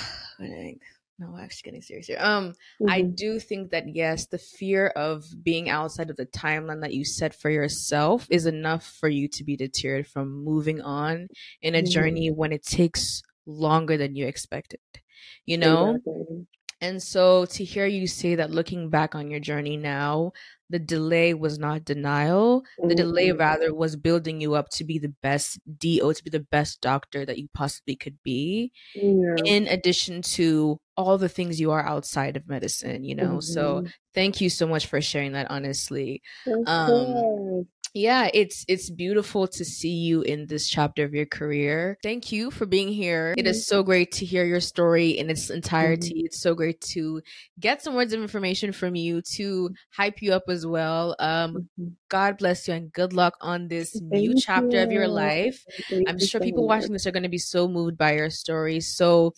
no, 1.19 1.35
I'm 1.35 1.49
just 1.49 1.63
getting 1.63 1.81
serious 1.81 2.07
here. 2.07 2.17
Um, 2.19 2.51
mm-hmm. 2.81 2.89
I 2.89 3.01
do 3.01 3.39
think 3.39 3.71
that 3.71 3.93
yes, 3.93 4.27
the 4.27 4.37
fear 4.37 4.87
of 4.87 5.25
being 5.43 5.69
outside 5.69 6.09
of 6.09 6.15
the 6.15 6.25
timeline 6.25 6.81
that 6.81 6.93
you 6.93 7.03
set 7.03 7.35
for 7.35 7.49
yourself 7.49 8.25
is 8.29 8.45
enough 8.45 8.85
for 8.99 9.09
you 9.09 9.27
to 9.29 9.43
be 9.43 9.57
deterred 9.57 10.07
from 10.07 10.43
moving 10.43 10.81
on 10.81 11.27
in 11.61 11.75
a 11.75 11.79
mm-hmm. 11.79 11.91
journey 11.91 12.31
when 12.31 12.53
it 12.53 12.65
takes 12.65 13.21
longer 13.45 13.97
than 13.97 14.15
you 14.15 14.27
expected. 14.27 14.79
You 15.45 15.57
know? 15.57 15.95
Exactly. 15.95 16.47
And 16.81 17.03
so 17.03 17.45
to 17.45 17.63
hear 17.65 17.85
you 17.85 18.07
say 18.07 18.35
that 18.35 18.51
looking 18.51 18.89
back 18.89 19.13
on 19.13 19.29
your 19.29 19.41
journey 19.41 19.75
now, 19.75 20.31
the 20.69 20.79
delay 20.79 21.33
was 21.33 21.57
not 21.57 21.83
denial. 21.83 22.63
The 22.77 22.95
delay 22.95 23.29
mm-hmm. 23.29 23.39
rather 23.39 23.73
was 23.73 23.95
building 23.95 24.39
you 24.39 24.53
up 24.53 24.69
to 24.71 24.83
be 24.83 24.99
the 24.99 25.13
best 25.21 25.59
DO, 25.79 26.13
to 26.13 26.23
be 26.23 26.29
the 26.29 26.45
best 26.51 26.81
doctor 26.81 27.25
that 27.25 27.39
you 27.39 27.47
possibly 27.53 27.95
could 27.95 28.17
be. 28.23 28.71
Yeah. 28.93 29.35
In 29.45 29.67
addition 29.67 30.21
to 30.21 30.79
all 30.95 31.17
the 31.17 31.29
things 31.29 31.59
you 31.59 31.71
are 31.71 31.85
outside 31.85 32.37
of 32.37 32.47
medicine, 32.47 33.03
you 33.03 33.15
know. 33.15 33.37
Mm-hmm. 33.37 33.39
So 33.39 33.85
thank 34.13 34.41
you 34.41 34.49
so 34.49 34.67
much 34.67 34.85
for 34.85 35.01
sharing 35.01 35.31
that 35.31 35.49
honestly. 35.49 36.21
Um 36.67 37.67
yeah 37.93 38.29
it's 38.33 38.65
it's 38.67 38.89
beautiful 38.89 39.47
to 39.47 39.65
see 39.65 39.93
you 39.93 40.21
in 40.21 40.45
this 40.47 40.67
chapter 40.67 41.03
of 41.03 41.13
your 41.13 41.25
career 41.25 41.97
thank 42.03 42.31
you 42.31 42.51
for 42.51 42.65
being 42.65 42.87
here 42.87 43.31
mm-hmm. 43.31 43.39
it 43.39 43.47
is 43.47 43.65
so 43.65 43.83
great 43.83 44.11
to 44.11 44.25
hear 44.25 44.45
your 44.45 44.59
story 44.59 45.09
in 45.09 45.29
its 45.29 45.49
entirety 45.49 46.13
mm-hmm. 46.13 46.25
it's 46.25 46.41
so 46.41 46.53
great 46.53 46.79
to 46.81 47.21
get 47.59 47.81
some 47.81 47.95
words 47.95 48.13
of 48.13 48.21
information 48.21 48.71
from 48.71 48.95
you 48.95 49.21
to 49.21 49.69
hype 49.91 50.21
you 50.21 50.33
up 50.33 50.43
as 50.49 50.65
well 50.65 51.15
um 51.19 51.53
mm-hmm. 51.53 51.87
god 52.09 52.37
bless 52.37 52.67
you 52.67 52.73
and 52.73 52.91
good 52.93 53.13
luck 53.13 53.35
on 53.41 53.67
this 53.67 53.91
thank 53.91 54.11
new 54.11 54.35
chapter 54.39 54.77
you. 54.77 54.83
of 54.83 54.91
your 54.91 55.07
life 55.07 55.63
thank 55.89 56.07
i'm 56.09 56.19
sure 56.19 56.41
people 56.41 56.67
watching 56.67 56.93
this 56.93 57.07
are 57.07 57.11
going 57.11 57.23
to 57.23 57.29
be 57.29 57.37
so 57.37 57.67
moved 57.67 57.97
by 57.97 58.13
your 58.13 58.29
story 58.29 58.79
so 58.79 59.33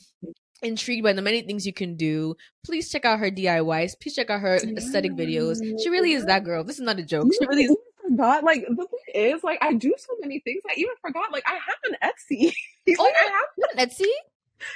intrigued 0.61 1.03
by 1.03 1.13
the 1.13 1.21
many 1.21 1.41
things 1.41 1.65
you 1.65 1.73
can 1.73 1.95
do, 1.95 2.35
please 2.63 2.89
check 2.91 3.03
out 3.03 3.19
her 3.19 3.31
DIYs. 3.31 3.93
Please 3.99 4.15
check 4.15 4.29
out 4.29 4.41
her 4.41 4.57
aesthetic 4.57 5.13
videos. 5.13 5.57
She 5.81 5.89
really 5.89 6.13
is 6.13 6.25
that 6.25 6.43
girl. 6.43 6.63
This 6.63 6.77
is 6.77 6.85
not 6.85 6.99
a 6.99 7.03
joke. 7.03 7.27
She 7.33 7.47
really 7.47 7.63
is 7.63 7.75
forgot. 8.11 8.43
Like 8.43 8.65
the 8.67 8.87
thing 8.87 9.33
is, 9.33 9.43
like 9.43 9.59
I 9.61 9.73
do 9.73 9.93
so 9.97 10.13
many 10.19 10.39
things. 10.39 10.61
I 10.69 10.73
even 10.77 10.93
forgot. 11.01 11.31
Like 11.31 11.43
I 11.47 11.53
have 11.53 11.61
an 11.85 11.97
Etsy. 12.03 12.53
oh, 12.99 13.03
like, 13.03 13.13
I 13.17 13.23
have 13.23 13.77
an 13.77 13.87
Etsy. 13.87 14.09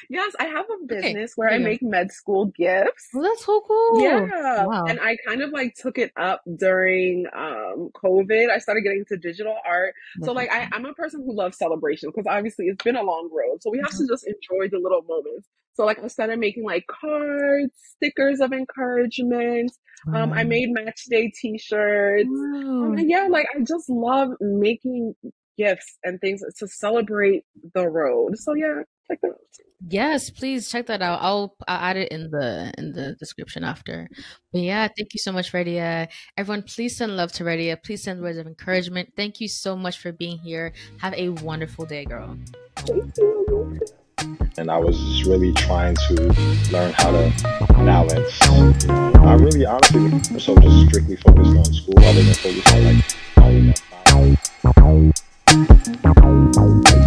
Yes, 0.09 0.33
I 0.39 0.45
have 0.45 0.65
a 0.65 0.85
business 0.85 1.31
okay. 1.31 1.33
where 1.35 1.49
I 1.51 1.59
make 1.59 1.83
med 1.83 2.11
school 2.11 2.45
gifts. 2.45 3.09
Oh, 3.15 3.21
that's 3.21 3.45
so 3.45 3.61
cool. 3.67 4.01
Yeah. 4.01 4.65
Wow. 4.65 4.85
And 4.85 4.99
I 4.99 5.15
kind 5.27 5.41
of 5.41 5.51
like 5.51 5.75
took 5.75 5.97
it 5.97 6.11
up 6.17 6.41
during 6.57 7.27
um 7.35 7.89
COVID. 7.93 8.49
I 8.49 8.57
started 8.57 8.81
getting 8.81 8.99
into 9.07 9.17
digital 9.17 9.55
art. 9.65 9.93
So 10.23 10.31
like 10.31 10.51
I, 10.51 10.67
I'm 10.71 10.85
a 10.85 10.93
person 10.93 11.23
who 11.23 11.35
loves 11.35 11.57
celebration 11.57 12.09
because 12.09 12.25
obviously 12.27 12.65
it's 12.65 12.83
been 12.83 12.95
a 12.95 13.03
long 13.03 13.29
road. 13.31 13.61
So 13.61 13.69
we 13.69 13.77
have 13.77 13.91
mm-hmm. 13.91 14.05
to 14.05 14.13
just 14.13 14.25
enjoy 14.25 14.69
the 14.69 14.79
little 14.79 15.03
moments. 15.03 15.47
So 15.75 15.85
like 15.85 16.03
I 16.03 16.07
started 16.07 16.39
making 16.39 16.63
like 16.63 16.87
cards, 16.87 17.73
stickers 17.95 18.39
of 18.39 18.53
encouragement. 18.53 19.71
Wow. 20.05 20.23
Um, 20.23 20.33
I 20.33 20.43
made 20.43 20.69
match 20.71 21.05
day 21.09 21.31
t-shirts. 21.39 22.29
Wow. 22.29 22.85
Um, 22.85 22.99
yeah, 22.99 23.27
like 23.29 23.47
I 23.55 23.59
just 23.63 23.89
love 23.89 24.29
making 24.39 25.15
gifts 25.57 25.97
and 26.03 26.19
things 26.21 26.41
to 26.59 26.67
celebrate 26.67 27.43
the 27.73 27.87
road. 27.89 28.37
So 28.37 28.53
yeah, 28.53 28.83
check 29.07 29.19
that 29.21 29.29
out. 29.29 29.39
Yes, 29.87 30.29
please 30.29 30.69
check 30.69 30.87
that 30.87 31.01
out. 31.01 31.19
I'll, 31.21 31.55
I'll 31.67 31.79
add 31.79 31.97
it 31.97 32.11
in 32.11 32.31
the 32.31 32.73
in 32.77 32.93
the 32.93 33.15
description 33.19 33.63
after. 33.63 34.07
But 34.51 34.61
yeah, 34.61 34.87
thank 34.87 35.13
you 35.13 35.19
so 35.19 35.31
much, 35.31 35.51
Reddhyia. 35.51 36.07
Everyone, 36.37 36.63
please 36.63 36.97
send 36.97 37.15
love 37.15 37.31
to 37.33 37.43
Reddhyia. 37.43 37.81
Please 37.83 38.03
send 38.03 38.21
words 38.21 38.37
of 38.37 38.47
encouragement. 38.47 39.13
Thank 39.15 39.41
you 39.41 39.47
so 39.47 39.75
much 39.75 39.99
for 39.99 40.11
being 40.11 40.37
here. 40.39 40.73
Have 40.99 41.13
a 41.13 41.29
wonderful 41.29 41.85
day, 41.85 42.05
girl. 42.05 42.37
Thank 42.77 43.17
you 43.17 43.79
and 44.57 44.71
I 44.71 44.77
was 44.77 44.97
just 44.97 45.25
really 45.25 45.51
trying 45.53 45.95
to 45.95 46.13
learn 46.71 46.93
how 46.93 47.11
to 47.11 47.33
balance. 47.69 48.39
You 48.83 48.87
know, 48.87 49.13
I 49.25 49.35
really 49.35 49.65
honestly 49.65 50.01
was 50.33 50.43
so 50.43 50.57
just 50.57 50.87
strictly 50.87 51.15
focused 51.17 51.57
on 51.57 51.65
school. 51.65 51.99
I 51.99 52.13
wasn't 52.15 52.37
focused 52.37 52.73
on 52.73 52.83
like, 56.85 57.04